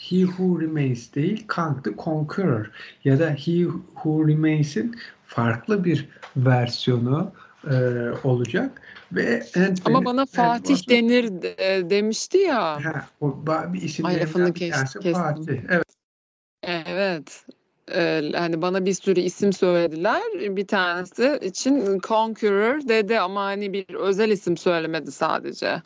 He 0.00 0.16
Who 0.16 0.60
Remains 0.60 1.14
değil 1.14 1.44
Kang 1.46 1.84
the 1.84 1.90
Conqueror 2.04 2.70
ya 3.04 3.18
da 3.18 3.30
He 3.30 3.64
Who 3.94 4.28
Remains'in 4.28 4.96
farklı 5.26 5.84
bir 5.84 6.08
versiyonu 6.36 7.32
e, 7.70 7.76
olacak 8.24 8.82
ve 9.12 9.42
Ama 9.84 10.04
bana 10.04 10.26
Fatih 10.26 10.74
Ant-Man'ın- 10.74 10.88
denir 10.88 11.42
de- 11.42 11.90
demişti 11.90 12.38
ya. 12.38 12.84
Ha, 12.84 13.06
o 13.20 13.46
bir 13.46 13.82
isimlerinden 13.82 14.54
bir 14.54 14.72
tanesi 14.72 14.98
kestim. 15.00 15.12
Fatih. 15.12 15.58
Evet. 15.70 15.84
Evet. 16.62 17.44
Ee, 17.94 18.22
hani 18.34 18.62
bana 18.62 18.84
bir 18.84 18.94
sürü 18.94 19.20
isim 19.20 19.52
söylediler. 19.52 20.22
Bir 20.56 20.66
tanesi 20.66 21.38
için 21.42 21.98
Conqueror 21.98 22.88
dedi 22.88 23.20
ama 23.20 23.44
hani 23.44 23.72
bir 23.72 23.94
özel 23.94 24.30
isim 24.30 24.56
söylemedi 24.56 25.12
sadece. 25.12 25.82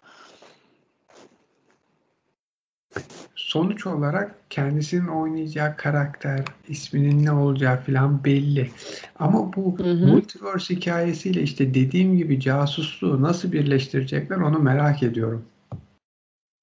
Sonuç 3.42 3.86
olarak 3.86 4.34
kendisinin 4.50 5.06
oynayacağı 5.06 5.76
karakter, 5.76 6.40
isminin 6.68 7.24
ne 7.24 7.32
olacağı 7.32 7.76
falan 7.76 8.24
belli. 8.24 8.70
Ama 9.18 9.52
bu 9.56 9.78
Hı 9.78 9.90
hı. 9.92 10.06
multiverse 10.06 10.74
hikayesiyle 10.74 11.42
işte 11.42 11.74
dediğim 11.74 12.16
gibi 12.16 12.40
casusluğu 12.40 13.22
nasıl 13.22 13.52
birleştirecekler 13.52 14.36
onu 14.36 14.58
merak 14.58 15.02
ediyorum. 15.02 15.44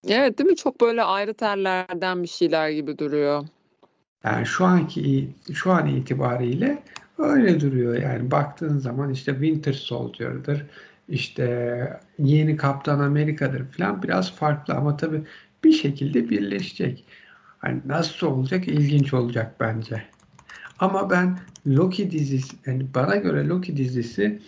Evet 0.08 0.38
değil 0.38 0.50
mi? 0.50 0.56
Çok 0.56 0.82
böyle 0.82 1.04
ayrı 1.04 1.34
tellerden 1.34 2.24
bir 2.24 2.28
şeyler 2.28 2.70
gibi 2.70 2.98
duruyor. 2.98 3.44
Yani 4.24 4.46
şu 4.46 4.66
anki 4.66 5.30
şu 5.54 5.72
an 5.72 5.88
itibariyle 5.88 6.84
öyle 7.18 7.60
duruyor. 7.60 7.96
Yani 7.96 8.32
baktığın 8.32 8.78
zaman 8.78 9.10
işte 9.10 9.32
Winter 9.32 9.74
Soldier'dır, 9.74 10.66
işte 11.10 12.00
yeni 12.20 12.58
Kaptan 12.58 13.00
Amerika'dır 13.00 13.66
falan 13.66 14.04
biraz 14.04 14.32
farklı 14.32 14.74
ama 14.74 14.98
tabii 14.98 15.22
bir 15.64 15.72
şekilde 15.72 16.30
birleşecek. 16.30 17.06
Hani 17.60 17.82
nasıl 17.86 18.28
olacak? 18.28 18.68
İlginç 18.68 19.14
olacak 19.14 19.56
bence. 19.60 20.04
Ama 20.80 21.10
ben 21.10 21.40
Loki 21.68 22.12
dizisi, 22.12 22.56
yani 22.66 22.86
bana 22.96 23.16
göre 23.16 23.48
Loki 23.48 23.78
dizisi 23.78 24.40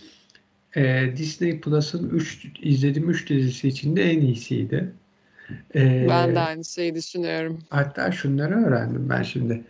e, 0.76 1.12
Disney 1.16 1.60
Plus'ın 1.60 2.08
3 2.10 2.46
izlediğim 2.62 3.10
3 3.10 3.28
dizisi 3.28 3.68
içinde 3.68 4.02
en 4.02 4.20
iyisiydi. 4.20 4.92
E, 5.74 6.06
Ben 6.08 6.34
de 6.34 6.40
aynı 6.40 6.64
şeyi 6.64 6.94
düşünüyorum. 6.94 7.58
Hatta 7.70 8.12
şunları 8.12 8.54
öğrendim 8.64 9.08
ben 9.08 9.22
şimdi. 9.22 9.64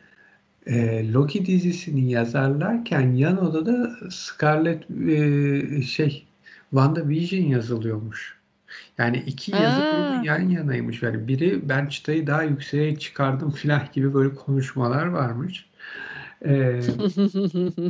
Ee, 0.67 1.13
Loki 1.13 1.47
dizisini 1.47 2.11
yazarlarken 2.11 3.13
yan 3.13 3.45
odada 3.45 3.91
Scarlet 4.11 4.91
e, 4.91 5.83
şey 5.83 6.27
WandaVision 6.71 7.43
yazılıyormuş. 7.43 8.42
Yani 8.99 9.23
iki 9.27 9.53
yazı 9.53 9.81
grubu 9.81 10.27
yan 10.27 10.49
yanaymış. 10.49 11.03
Yani 11.03 11.29
biri 11.29 11.69
ben 11.69 11.87
çıtayı 11.87 12.27
daha 12.27 12.43
yükseğe 12.43 12.99
çıkardım 12.99 13.51
falan 13.51 13.83
gibi 13.93 14.15
böyle 14.15 14.35
konuşmalar 14.35 15.07
varmış. 15.07 15.67
Ee, 16.45 16.81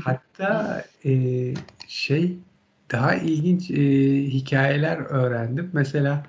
hatta 0.05 0.85
e, 1.05 1.55
şey 1.89 2.39
daha 2.93 3.15
ilginç 3.15 3.71
e, 3.71 3.77
hikayeler 4.27 4.97
öğrendim. 4.99 5.71
Mesela 5.73 6.27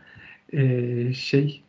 e, 0.54 1.14
şey 1.14 1.64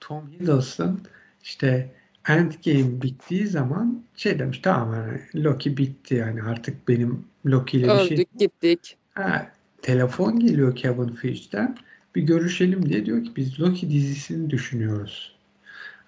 Tom 0.00 0.30
Hiddleston 0.30 1.00
işte 1.42 1.90
Endgame 2.28 3.02
bittiği 3.02 3.46
zaman 3.46 4.02
şey 4.16 4.38
demiş 4.38 4.60
tamam 4.62 4.94
yani 4.94 5.44
Loki 5.44 5.76
bitti 5.76 6.14
yani 6.14 6.42
artık 6.42 6.88
benim 6.88 7.24
Loki 7.46 7.78
ile 7.78 7.88
bir 7.88 8.08
şey 8.08 8.16
Öldük 8.16 8.38
gittik. 8.38 8.96
Ha, 9.14 9.52
telefon 9.82 10.40
geliyor 10.40 10.76
Kevin 10.76 11.08
Feige'den 11.08 11.76
bir 12.14 12.22
görüşelim 12.22 12.88
diye 12.88 13.06
diyor 13.06 13.24
ki 13.24 13.30
biz 13.36 13.60
Loki 13.60 13.90
dizisini 13.90 14.50
düşünüyoruz. 14.50 15.36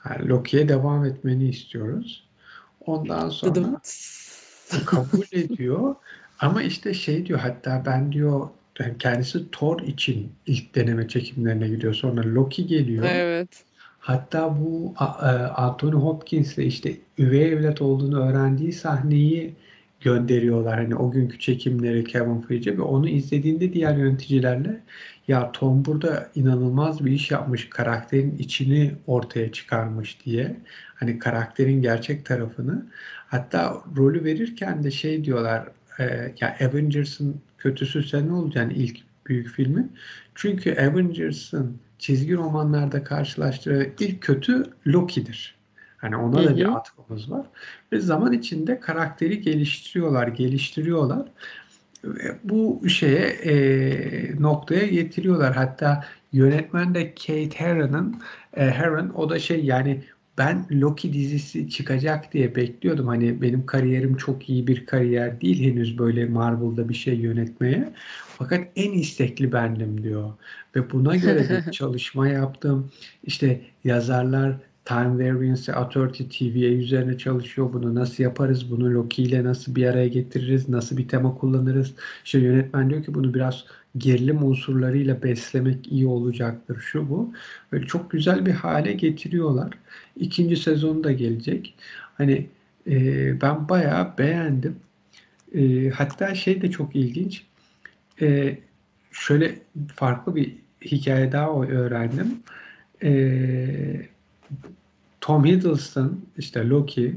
Yani 0.09 0.29
Loki'ye 0.29 0.69
devam 0.69 1.05
etmeni 1.05 1.49
istiyoruz. 1.49 2.29
Ondan 2.87 3.29
sonra 3.29 3.81
kabul 4.87 5.27
ediyor 5.33 5.95
ama 6.39 6.63
işte 6.63 6.95
şey 6.95 7.27
diyor 7.27 7.39
hatta 7.39 7.83
ben 7.87 8.13
diyor 8.13 8.49
yani 8.79 8.99
kendisi 8.99 9.51
Thor 9.51 9.81
için 9.81 10.33
ilk 10.47 10.75
deneme 10.75 11.09
çekimlerine 11.09 11.69
gidiyor. 11.69 11.95
Sonra 11.95 12.35
Loki 12.35 12.67
geliyor. 12.67 13.05
Evet. 13.09 13.65
Hatta 13.99 14.61
bu 14.61 14.95
e, 15.01 15.05
Anthony 15.35 15.93
Hopkins'le 15.93 16.59
işte 16.59 16.97
üvey 17.19 17.53
evlat 17.53 17.83
olduğunu 17.83 18.29
öğrendiği 18.29 18.73
sahneyi 18.73 19.55
gönderiyorlar. 20.01 20.79
Hani 20.79 20.97
o 20.97 21.11
günkü 21.11 21.39
çekimleri 21.39 22.05
Kevin 22.05 22.41
Feige 22.41 22.79
ve 22.79 22.83
onu 22.83 23.09
izlediğinde 23.09 23.73
diğer 23.73 23.97
yöneticilerle 23.97 24.81
ya 25.29 25.53
Tom 25.53 25.85
burada 25.85 26.31
inanılmaz 26.35 27.05
bir 27.05 27.11
iş 27.13 27.31
yapmış. 27.31 27.69
Karakterin 27.71 28.37
içini 28.39 28.93
ortaya 29.07 29.53
çıkarmış 29.53 30.25
diye. 30.25 30.57
Hani 30.95 31.19
karakterin 31.19 31.83
gerçek 31.83 32.27
tarafını. 32.27 32.87
Hatta 33.29 33.83
rolü 33.97 34.25
verirken 34.25 34.85
de 34.85 34.91
şey 34.91 35.25
diyorlar 35.25 35.69
e, 35.99 36.35
ya 36.41 36.57
Avengers'ın 36.61 37.41
kötüsü 37.59 38.03
sen 38.03 38.29
ne 38.29 38.33
olacaksın 38.33 38.75
ilk 38.75 38.99
büyük 39.27 39.49
filmin. 39.49 39.93
Çünkü 40.35 40.75
Avengers'ın 40.75 41.79
çizgi 41.99 42.37
romanlarda 42.37 43.05
karşılaştığı 43.05 43.91
ilk 44.01 44.21
kötü 44.21 44.65
Loki'dir. 44.87 45.60
Hani 46.01 46.17
ona 46.17 46.41
Hı 46.41 46.45
da 46.45 46.57
bir 46.57 46.77
atfımız 46.77 47.31
var. 47.31 47.47
Ve 47.93 48.01
zaman 48.01 48.33
içinde 48.33 48.81
karakteri 48.81 49.41
geliştiriyorlar, 49.41 50.29
geliştiriyorlar. 50.29 51.27
Ve 52.05 52.37
bu 52.45 52.89
şeye 52.89 53.27
e, 53.29 54.43
noktaya 54.43 54.87
getiriyorlar. 54.87 55.55
Hatta 55.55 56.05
yönetmen 56.33 56.95
de 56.95 57.15
Kate 57.15 57.51
Herron'ın 57.55 58.21
e, 58.57 58.71
Herron 58.71 59.09
o 59.09 59.31
da 59.31 59.39
şey 59.39 59.65
yani 59.65 60.05
ben 60.39 60.67
Loki 60.73 61.13
dizisi 61.13 61.71
çıkacak 61.71 62.33
diye 62.33 62.57
bekliyordum. 62.57 63.07
Hani 63.07 63.43
benim 63.43 63.67
kariyerim 63.67 64.17
çok 64.17 64.49
iyi 64.49 64.67
bir 64.67 64.87
kariyer 64.87 65.41
değil 65.41 65.73
henüz 65.73 65.99
böyle 65.99 66.27
Marvel'da 66.27 66.89
bir 66.89 66.95
şey 66.95 67.15
yönetmeye. 67.15 67.93
Fakat 68.39 68.61
en 68.77 68.93
istekli 68.93 69.53
bendim 69.53 70.03
diyor. 70.03 70.33
Ve 70.77 70.91
buna 70.91 71.17
göre 71.17 71.65
bir 71.67 71.73
çalışma 71.73 72.29
yaptım. 72.29 72.91
İşte 73.25 73.61
yazarlar 73.85 74.57
Time 74.85 75.19
Variance 75.19 75.73
Authority 75.73 76.23
TVA 76.25 76.67
üzerine 76.67 77.19
çalışıyor. 77.19 77.73
Bunu 77.73 77.95
nasıl 77.95 78.23
yaparız? 78.23 78.71
Bunu 78.71 78.95
Loki 78.95 79.23
ile 79.23 79.45
nasıl 79.45 79.75
bir 79.75 79.87
araya 79.87 80.09
getiririz? 80.09 80.69
Nasıl 80.69 80.97
bir 80.97 81.09
tema 81.09 81.35
kullanırız? 81.35 81.95
İşte 82.25 82.39
yönetmen 82.39 82.91
diyor 82.91 83.05
ki 83.05 83.15
bunu 83.15 83.35
biraz 83.35 83.65
gerilim 83.99 84.45
unsurlarıyla 84.45 85.23
beslemek 85.23 85.93
iyi 85.93 86.07
olacaktır 86.07 86.81
şu 86.81 87.11
bu. 87.11 87.33
Böyle 87.73 87.87
çok 87.87 88.11
güzel 88.11 88.47
bir 88.47 88.53
hale 88.53 88.93
getiriyorlar. 88.93 89.71
İkinci 90.17 90.57
sezonu 90.57 91.05
da 91.05 91.13
gelecek. 91.13 91.75
Hani 92.15 92.47
e, 92.87 93.41
ben 93.41 93.69
bayağı 93.69 94.19
beğendim. 94.19 94.77
E, 95.55 95.91
hatta 95.91 96.35
şey 96.35 96.63
de 96.63 96.71
çok 96.71 96.97
ilginç. 96.97 97.45
E, 98.21 98.59
şöyle 99.13 99.59
farklı 99.95 100.37
bir 100.37 100.57
hikaye 100.85 101.33
daha 101.33 101.63
öğrendim. 101.63 102.43
E, 103.03 103.11
Tom 105.21 105.45
Hiddleston, 105.45 106.21
işte 106.39 106.69
Loki, 106.69 107.17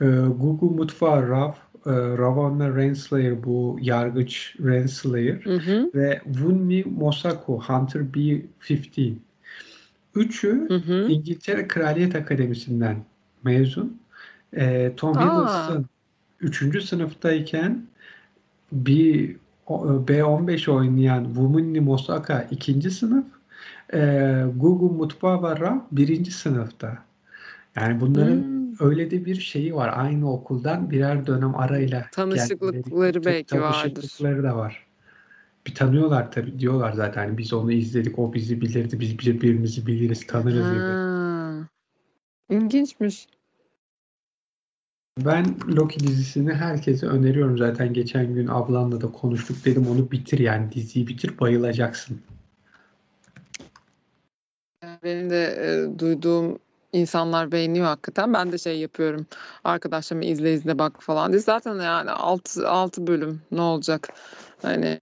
e, 0.00 0.04
Gugu 0.38 0.70
Mutfağı 0.70 1.28
Rav, 1.28 1.50
e, 1.86 1.90
Ravonna 2.18 2.76
Renslayer 2.76 3.44
bu 3.44 3.78
yargıç 3.80 4.56
Renslayer 4.64 5.44
Hı 5.44 5.54
hı. 5.56 5.90
ve 5.94 6.20
Wunmi 6.24 6.84
Mosaku 6.84 7.60
Hunter 7.60 8.14
B-15. 8.14 9.14
Üçü 10.14 10.68
Hı 10.68 10.74
hı. 10.74 11.08
İngiltere 11.08 11.68
Kraliyet 11.68 12.16
Akademisi'nden 12.16 12.96
mezun. 13.44 14.00
E, 14.52 14.92
Tom 14.96 15.18
Aa. 15.18 15.20
Hiddleston 15.20 15.86
3. 16.40 16.80
sınıftayken 16.84 17.82
bir 18.72 19.36
o- 19.66 19.86
B15 20.08 20.70
oynayan 20.70 21.24
Wunmi 21.24 21.80
Mosaka 21.80 22.48
2. 22.50 22.90
sınıf, 22.90 23.24
e, 23.94 23.98
Gugu 24.56 24.90
Mutfava 24.90 25.86
birinci 25.92 26.30
sınıfta. 26.30 26.98
Yani 27.76 28.00
bunların 28.00 28.36
Hmm. 28.36 28.86
öyle 28.88 29.10
de 29.10 29.24
bir 29.24 29.40
şeyi 29.40 29.74
var. 29.74 29.92
Aynı 29.96 30.32
okuldan 30.32 30.90
birer 30.90 31.26
dönem 31.26 31.56
arayla 31.56 32.06
Tanışıklıkları 32.12 33.10
gelmeleri, 33.10 33.24
belki 33.24 33.60
vardır. 33.60 33.92
tanışıklıkları 33.92 34.42
da 34.42 34.56
var. 34.56 34.86
Bir 35.66 35.74
tanıyorlar 35.74 36.32
tabii 36.32 36.58
diyorlar 36.58 36.92
zaten 36.92 37.26
hani 37.26 37.38
biz 37.38 37.52
onu 37.52 37.72
izledik 37.72 38.18
o 38.18 38.32
bizi 38.32 38.60
bilirdi 38.60 39.00
biz 39.00 39.18
birbirimizi 39.18 39.86
biliriz 39.86 40.26
tanırız 40.26 40.70
gibi. 40.70 40.80
Ha. 40.80 41.68
İlginçmiş. 42.50 43.26
Ben 45.18 45.56
Loki 45.76 46.00
dizisini 46.00 46.52
herkese 46.54 47.06
öneriyorum 47.06 47.58
zaten 47.58 47.92
geçen 47.92 48.34
gün 48.34 48.46
ablanla 48.46 49.00
da 49.00 49.12
konuştuk 49.12 49.64
dedim 49.64 49.86
onu 49.90 50.10
bitir 50.10 50.38
yani 50.38 50.72
diziyi 50.72 51.06
bitir 51.06 51.38
bayılacaksın. 51.40 52.20
Benim 55.04 55.30
de 55.30 55.44
e, 55.44 55.98
duyduğum 55.98 56.58
insanlar 56.92 57.52
beğeniyor 57.52 57.86
hakikaten. 57.86 58.34
Ben 58.34 58.52
de 58.52 58.58
şey 58.58 58.78
yapıyorum. 58.78 59.26
Arkadaşlarıma 59.64 60.24
izle 60.24 60.54
izle 60.54 60.78
bak 60.78 61.02
falan 61.02 61.32
diye. 61.32 61.40
Zaten 61.40 61.74
yani 61.74 62.10
6 62.10 62.68
6 62.68 63.06
bölüm 63.06 63.42
ne 63.50 63.60
olacak? 63.60 64.08
Hani 64.62 65.00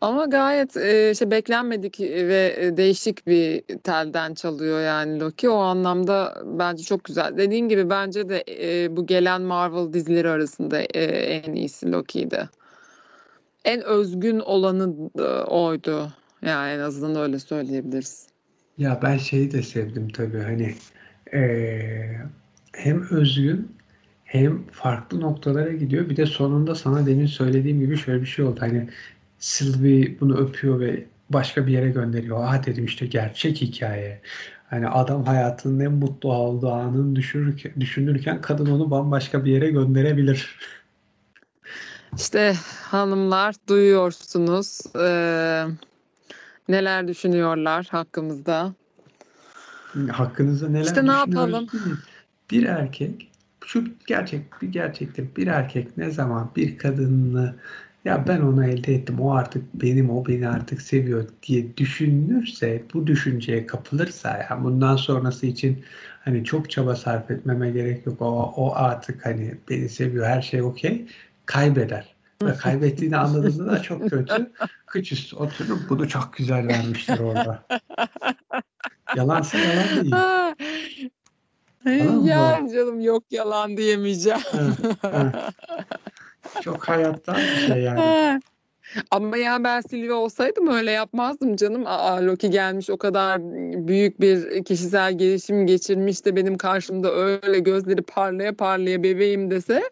Ama 0.00 0.26
gayet 0.26 0.76
e, 0.76 1.14
şey 1.14 1.30
beklenmedik 1.30 2.00
ve 2.00 2.72
değişik 2.76 3.26
bir 3.26 3.62
telden 3.78 4.34
çalıyor 4.34 4.80
yani 4.80 5.20
Loki. 5.20 5.50
O 5.50 5.56
anlamda 5.56 6.42
bence 6.44 6.82
çok 6.82 7.04
güzel. 7.04 7.36
Dediğin 7.36 7.68
gibi 7.68 7.90
bence 7.90 8.28
de 8.28 8.44
e, 8.48 8.96
bu 8.96 9.06
gelen 9.06 9.42
Marvel 9.42 9.92
dizileri 9.92 10.30
arasında 10.30 10.80
e, 10.80 11.02
en 11.04 11.52
iyisi 11.52 11.92
Loki'ydi. 11.92 12.48
En 13.64 13.82
özgün 13.82 14.40
olanı 14.40 15.10
oydu. 15.46 16.08
Yani 16.42 16.70
en 16.70 16.78
azından 16.78 17.22
öyle 17.22 17.38
söyleyebiliriz. 17.38 18.26
Ya 18.78 19.00
ben 19.02 19.16
şeyi 19.18 19.52
de 19.52 19.62
sevdim 19.62 20.08
tabii 20.08 20.38
hani 20.42 20.74
eee, 21.32 22.20
hem 22.72 23.06
özgün 23.10 23.76
hem 24.24 24.66
farklı 24.72 25.20
noktalara 25.20 25.72
gidiyor. 25.72 26.10
Bir 26.10 26.16
de 26.16 26.26
sonunda 26.26 26.74
sana 26.74 27.06
demin 27.06 27.26
söylediğim 27.26 27.80
gibi 27.80 27.96
şöyle 27.96 28.20
bir 28.22 28.26
şey 28.26 28.44
oldu. 28.44 28.60
Hani 28.60 28.88
Sylvie 29.38 30.20
bunu 30.20 30.38
öpüyor 30.38 30.80
ve 30.80 31.04
başka 31.30 31.66
bir 31.66 31.72
yere 31.72 31.90
gönderiyor. 31.90 32.38
Ah 32.44 32.66
dedim 32.66 32.84
işte 32.84 33.06
gerçek 33.06 33.60
hikaye. 33.60 34.20
Hani 34.70 34.88
adam 34.88 35.24
hayatının 35.24 35.80
en 35.80 35.92
mutlu 35.92 36.32
olduğu 36.32 36.72
anını 36.72 37.16
düşünürken, 37.16 37.72
düşünürken 37.80 38.40
kadın 38.40 38.66
onu 38.66 38.90
bambaşka 38.90 39.44
bir 39.44 39.52
yere 39.52 39.70
gönderebilir. 39.70 40.58
İşte 42.16 42.54
hanımlar 42.82 43.54
duyuyorsunuz 43.68 44.80
eee, 44.96 45.66
neler 46.68 47.08
düşünüyorlar 47.08 47.86
hakkımızda. 47.90 48.74
Hakkınızda 50.10 50.68
neler 50.68 50.84
İşte 50.84 51.06
ne 51.06 51.12
yapalım? 51.12 51.66
Bir 52.50 52.62
erkek, 52.66 53.30
şu 53.66 53.84
gerçek 54.06 54.62
bir 54.62 54.68
gerçektir. 54.68 55.28
Bir 55.36 55.46
erkek 55.46 55.96
ne 55.96 56.10
zaman 56.10 56.50
bir 56.56 56.78
kadını 56.78 57.54
ya 58.04 58.24
ben 58.28 58.40
onu 58.40 58.66
elde 58.66 58.94
ettim, 58.94 59.20
o 59.20 59.32
artık 59.32 59.74
benim, 59.74 60.10
o 60.10 60.26
beni 60.26 60.48
artık 60.48 60.82
seviyor 60.82 61.28
diye 61.42 61.76
düşünürse, 61.76 62.82
bu 62.94 63.06
düşünceye 63.06 63.66
kapılırsa 63.66 64.28
ya 64.28 64.58
bundan 64.64 64.96
sonrası 64.96 65.46
için 65.46 65.84
hani 66.24 66.44
çok 66.44 66.70
çaba 66.70 66.96
sarf 66.96 67.30
etmeme 67.30 67.70
gerek 67.70 68.06
yok. 68.06 68.22
O, 68.22 68.52
o 68.56 68.72
artık 68.74 69.26
hani 69.26 69.54
beni 69.70 69.88
seviyor, 69.88 70.26
her 70.26 70.42
şey 70.42 70.62
okey. 70.62 71.06
Kaybeder. 71.46 72.17
Ve 72.42 72.54
kaybettiğini 72.56 73.16
anladığında 73.16 73.72
da 73.72 73.82
çok 73.82 74.00
kötü. 74.10 74.52
Kıç 74.86 75.12
üstü 75.12 75.36
oturup 75.36 75.78
bunu 75.90 76.08
çok 76.08 76.32
güzel 76.36 76.68
vermiştir 76.68 77.18
orada. 77.18 77.62
Yalansa 79.16 79.58
yalan 79.58 79.88
değil. 79.90 80.14
Mı? 80.14 80.54
Ya 82.28 82.66
canım 82.74 83.00
yok 83.00 83.24
yalan 83.30 83.76
diyemeyeceğim. 83.76 84.40
Çok 86.62 86.88
hayattan 86.88 87.36
bir 87.36 87.66
şey 87.66 87.82
yani. 87.82 88.40
Ama 89.10 89.36
ya 89.36 89.64
ben 89.64 89.80
Silvia 89.80 90.14
olsaydım 90.14 90.68
öyle 90.68 90.90
yapmazdım 90.90 91.56
canım. 91.56 91.82
Aa, 91.86 92.26
Loki 92.26 92.50
gelmiş 92.50 92.90
o 92.90 92.96
kadar 92.96 93.40
büyük 93.88 94.20
bir 94.20 94.64
kişisel 94.64 95.18
gelişim 95.18 95.66
geçirmiş 95.66 96.24
de 96.24 96.36
benim 96.36 96.58
karşımda 96.58 97.12
öyle 97.14 97.58
gözleri 97.58 98.02
parlaya 98.02 98.56
parlaya 98.56 99.02
bebeğim 99.02 99.50
dese 99.50 99.82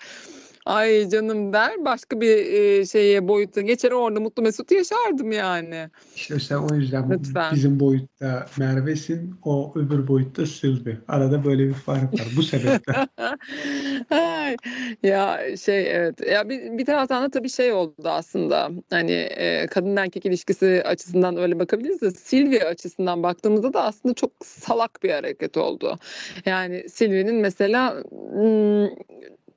ay 0.66 1.08
canım 1.08 1.52
der 1.52 1.84
başka 1.84 2.20
bir 2.20 2.36
e, 2.36 2.86
şeye 2.86 3.28
boyuta 3.28 3.60
geçer 3.60 3.90
orada 3.90 4.20
mutlu 4.20 4.42
mesut 4.42 4.70
yaşardım 4.70 5.32
yani. 5.32 5.88
İşte 6.16 6.40
sen 6.40 6.56
o 6.56 6.74
yüzden 6.74 7.10
Lütfen. 7.10 7.54
bizim 7.54 7.80
boyutta 7.80 8.46
Merve'sin, 8.58 9.34
o 9.44 9.72
öbür 9.76 10.08
boyutta 10.08 10.46
Sylvie. 10.46 10.98
Arada 11.08 11.44
böyle 11.44 11.68
bir 11.68 11.74
fark 11.74 12.14
var. 12.14 12.28
Bu 12.36 12.42
sebeple. 12.42 13.06
Ya 15.02 15.40
şey 15.56 15.96
evet 15.96 16.20
ya 16.30 16.48
bir, 16.48 16.78
bir 16.78 16.84
taraftan 16.86 17.24
da 17.24 17.30
tabii 17.30 17.48
şey 17.48 17.72
oldu 17.72 18.08
aslında 18.08 18.70
hani 18.90 19.12
e, 19.12 19.66
kadın 19.66 19.96
erkek 19.96 20.26
ilişkisi 20.26 20.82
açısından 20.86 21.36
öyle 21.36 21.58
bakabiliriz 21.58 22.00
de 22.00 22.10
Sylvia 22.10 22.66
açısından 22.68 23.22
baktığımızda 23.22 23.72
da 23.72 23.84
aslında 23.84 24.14
çok 24.14 24.30
salak 24.44 25.02
bir 25.02 25.10
hareket 25.10 25.56
oldu. 25.56 25.98
Yani 26.46 26.88
Sylvia'nın 26.88 27.34
mesela 27.34 28.02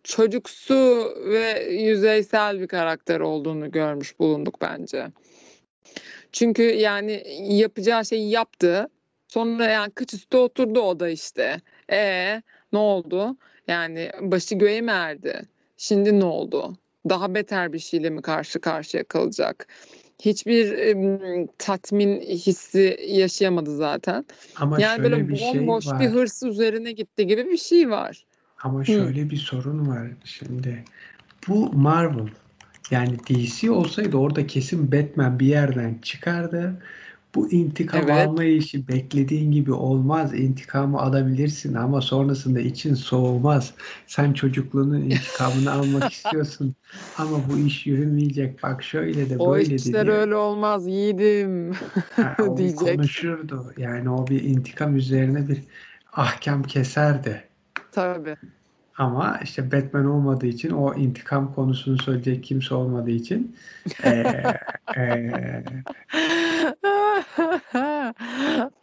çocuksu 0.10 1.13
ve 1.26 1.67
yüzeysel 1.72 2.60
bir 2.60 2.67
karakter 2.67 3.19
olduğunu 3.19 3.72
görmüş 3.72 4.19
bulunduk 4.19 4.62
bence. 4.62 5.08
Çünkü 6.32 6.63
yani 6.63 7.24
yapacağı 7.39 8.06
şeyi 8.06 8.30
yaptı. 8.30 8.89
Sonra 9.28 9.65
yani 9.65 9.91
kıç 9.91 10.13
üstü 10.13 10.38
oturdu 10.38 10.82
o 10.82 11.00
da 11.00 11.10
işte. 11.10 11.62
E 11.91 12.41
ne 12.74 12.80
oldu? 12.80 13.38
Yani 13.67 14.12
başı 14.22 14.56
göğe 14.56 14.82
mi 14.82 14.91
erdi? 14.91 15.41
Şimdi 15.78 16.19
ne 16.19 16.26
oldu? 16.26 16.78
Daha 17.10 17.36
beter 17.36 17.74
bir 17.74 17.80
şeyle 17.80 18.10
mi 18.10 18.22
karşı 18.22 18.60
karşıya 18.60 19.04
kalacak? 19.04 19.67
Hiçbir 20.22 20.78
em, 20.78 21.48
tatmin 21.58 22.22
hissi 22.22 23.00
yaşayamadı 23.08 23.76
zaten. 23.76 24.26
Ama 24.56 24.82
Yani 24.82 25.04
böyle 25.04 25.30
bir 25.30 25.36
şey 25.38 25.48
bomboş 25.48 25.88
var. 25.88 26.00
bir 26.00 26.10
hırs 26.10 26.43
üzerine 26.43 26.91
gitti 26.91 27.28
gibi 27.28 27.45
bir 27.45 27.58
şey 27.58 27.89
var. 27.89 28.26
Ama 28.63 28.86
şöyle 28.86 29.30
bir 29.30 29.38
sorun 29.38 29.88
var 29.88 30.12
şimdi. 30.24 30.88
Bu 31.48 31.74
Marvel. 31.74 32.28
Yani 32.91 33.26
DC 33.28 33.72
olsaydı 33.72 34.17
orada 34.17 34.48
kesin 34.48 34.91
Batman 34.91 35.39
bir 35.39 35.45
yerden 35.48 36.00
çıkardı. 36.02 36.84
Bu 37.36 37.52
intikam 37.52 38.12
Evet. 38.12 38.12
alma 38.12 38.43
işi 38.43 38.88
beklediğin 38.88 39.52
gibi 39.52 39.72
olmaz. 39.74 40.34
İntikamı 40.39 41.00
alabilirsin 41.00 41.74
ama 41.74 42.02
sonrasında 42.02 42.60
için 42.60 42.93
soğumaz. 42.95 43.76
Sen 44.08 44.34
çocukluğunun 44.34 45.02
intikamını 45.12 45.74
almak 45.74 46.12
istiyorsun 46.12 46.76
ama 47.13 47.50
bu 47.50 47.60
iş 47.60 47.88
yürümeyecek. 47.88 48.63
Bak 48.63 48.84
şöyle 48.84 49.30
de 49.30 49.45
O 49.45 49.45
böyle 49.45 49.86
de 49.86 49.98
işler 49.98 50.00
diye. 50.00 50.22
öyle 50.22 50.36
olmaz 50.36 50.88
yiğidim 50.88 51.72
o 52.39 52.63
bir 52.63 52.72
diyecek. 52.72 52.76
konuşurdu. 52.76 53.74
Yani 53.78 54.10
o 54.10 54.30
bir 54.30 54.43
intikam 54.43 54.95
üzerine 54.95 55.48
bir 55.48 55.63
ahkam 56.13 56.63
keserdi. 56.63 57.48
Tabii. 57.91 58.36
Ama 58.97 59.39
işte 59.43 59.71
Batman 59.71 60.06
olmadığı 60.06 60.45
için 60.47 60.69
o 60.69 60.93
intikam 60.93 61.54
konusunu 61.54 61.97
söyleyecek 61.97 62.43
kimse 62.43 62.75
olmadığı 62.75 63.10
için 63.12 63.56
eee, 64.04 64.60
eee, 64.97 65.84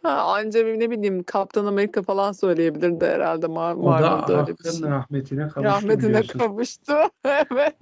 Anca 0.03 0.63
ne 0.63 0.91
bileyim 0.91 1.23
Kaptan 1.23 1.65
Amerika 1.65 2.01
falan 2.03 2.31
söyleyebilirdi 2.31 3.05
herhalde 3.05 3.47
Mar 3.47 3.75
o 3.75 3.91
da 3.91 4.27
öyle 4.27 4.37
bir 4.37 4.37
hakkın 4.37 4.71
şey. 4.71 4.89
rahmetine 4.89 5.41
kavuştu 5.47 5.63
Rahmetine 5.63 6.09
biliyorsun. 6.09 6.39
kavuştu. 6.39 6.93
Evet. 7.25 7.77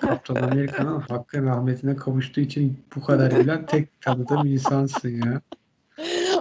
Kaptan 0.00 0.36
Amerika'nın 0.36 1.00
hakkın 1.00 1.46
rahmetine 1.46 1.96
kavuştuğu 1.96 2.40
için 2.40 2.78
bu 2.96 3.04
kadar 3.04 3.30
bilen 3.30 3.66
tek 3.66 4.00
tanıdığım 4.00 4.46
insansın 4.46 5.08
ya. 5.08 5.40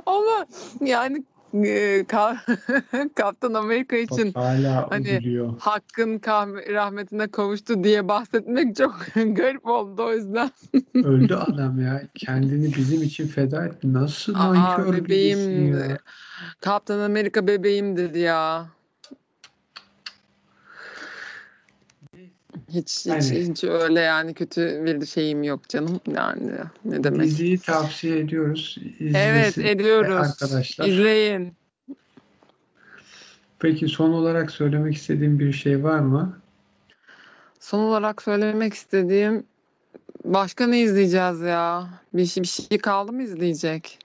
Ama 0.06 0.46
yani 0.82 1.24
e, 1.54 2.04
Ka- 2.08 2.38
Kaptan 3.16 3.54
Amerika 3.54 3.96
Bak 3.96 4.04
için 4.04 4.32
hala 4.34 4.88
hani 4.90 5.22
hakkın 5.60 6.20
rahmetine 6.74 7.28
kavuştu 7.28 7.84
diye 7.84 8.08
bahsetmek 8.08 8.76
çok 8.76 9.06
garip 9.16 9.66
oldu 9.66 10.04
o 10.04 10.14
yüzden. 10.14 10.52
Öldü 11.04 11.36
adam 11.36 11.82
ya. 11.82 12.02
Kendini 12.16 12.66
bizim 12.66 13.02
için 13.04 13.28
feda 13.28 13.66
etti. 13.66 13.94
Nasıl 13.94 14.36
Aa 14.36 14.54
nankör 14.54 14.94
bebeğim. 14.94 15.78
Kaptan 16.62 17.00
Amerika 17.00 17.48
bebeğim 17.48 17.98
dedi 17.98 18.20
ya. 18.20 18.66
Hiç 22.74 23.00
hiç 23.00 23.06
Yani 23.06 23.50
hiç 23.50 23.64
öyle 23.64 24.00
yani 24.00 24.34
kötü 24.34 24.86
bir 24.86 25.06
şeyim 25.06 25.44
yok 25.44 25.70
canım 25.70 26.00
yani 26.16 26.52
ne 26.86 27.04
demek. 27.04 27.22
diziyi 27.22 27.58
tavsiye 27.58 28.20
ediyoruz. 28.20 28.78
Evet 29.00 29.48
İzlesin 29.48 29.66
ediyoruz. 29.66 30.16
arkadaşlar. 30.16 30.88
İzleyin. 30.88 31.54
Peki 33.60 33.88
son 33.88 34.10
olarak 34.10 34.52
söylemek 34.52 34.96
istediğim 34.96 35.40
bir 35.40 35.54
şey 35.54 35.84
var 35.84 36.00
mı? 36.00 36.40
Son 37.60 37.80
olarak 37.80 38.22
söylemek 38.22 38.74
istediğim 38.74 39.44
başka 40.26 40.68
ne 40.68 40.80
izleyeceğiz 40.82 41.42
ya? 41.42 41.90
Bir 42.14 42.26
şey, 42.26 42.44
bir 42.44 42.48
şey 42.48 42.78
kaldı 42.78 43.12
mı 43.12 43.24
izleyecek? 43.24 44.00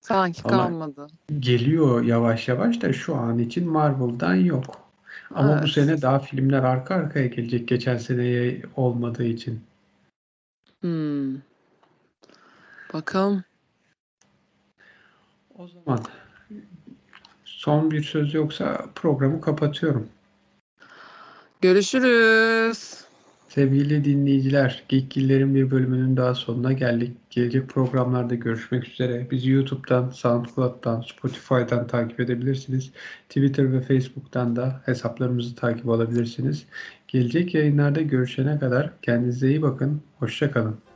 Sanki 0.00 0.44
Valla 0.44 0.56
kalmadı. 0.56 1.06
geliyor 1.40 2.02
yavaş 2.04 2.48
yavaş 2.48 2.82
da 2.82 2.92
şu 2.92 3.14
an 3.16 3.38
için 3.38 3.68
Marvel'dan 3.68 4.34
yok. 4.34 4.87
Ama 5.34 5.54
bu 5.54 5.58
Evet. 5.58 5.68
sene 5.68 6.02
daha 6.02 6.18
filmler 6.18 6.62
arka 6.62 6.94
arkaya 6.94 7.26
gelecek 7.26 7.68
geçen 7.68 7.96
seneye 7.96 8.62
olmadığı 8.76 9.24
için. 9.24 9.60
Hmm. 10.80 11.34
Bakalım. 12.92 13.44
O 15.54 15.68
zaman 15.68 16.04
son 17.44 17.90
bir 17.90 18.02
söz 18.02 18.34
yoksa 18.34 18.86
programı 18.94 19.40
kapatıyorum. 19.40 20.08
Görüşürüz. 21.60 23.07
Sevgili 23.48 24.04
dinleyiciler, 24.04 24.84
Geekgillerin 24.88 25.54
bir 25.54 25.70
bölümünün 25.70 26.16
daha 26.16 26.34
sonuna 26.34 26.72
geldik. 26.72 27.16
Gelecek 27.30 27.68
programlarda 27.68 28.34
görüşmek 28.34 28.88
üzere. 28.88 29.26
Bizi 29.30 29.50
YouTube'dan, 29.50 30.10
SoundCloud'dan, 30.10 31.00
Spotify'dan 31.00 31.86
takip 31.86 32.20
edebilirsiniz. 32.20 32.90
Twitter 33.28 33.72
ve 33.72 33.80
Facebook'tan 33.80 34.56
da 34.56 34.80
hesaplarımızı 34.84 35.54
takip 35.54 35.88
alabilirsiniz. 35.88 36.66
Gelecek 37.08 37.54
yayınlarda 37.54 38.02
görüşene 38.02 38.58
kadar 38.58 38.90
kendinize 39.02 39.48
iyi 39.48 39.62
bakın. 39.62 40.02
Hoşçakalın. 40.18 40.87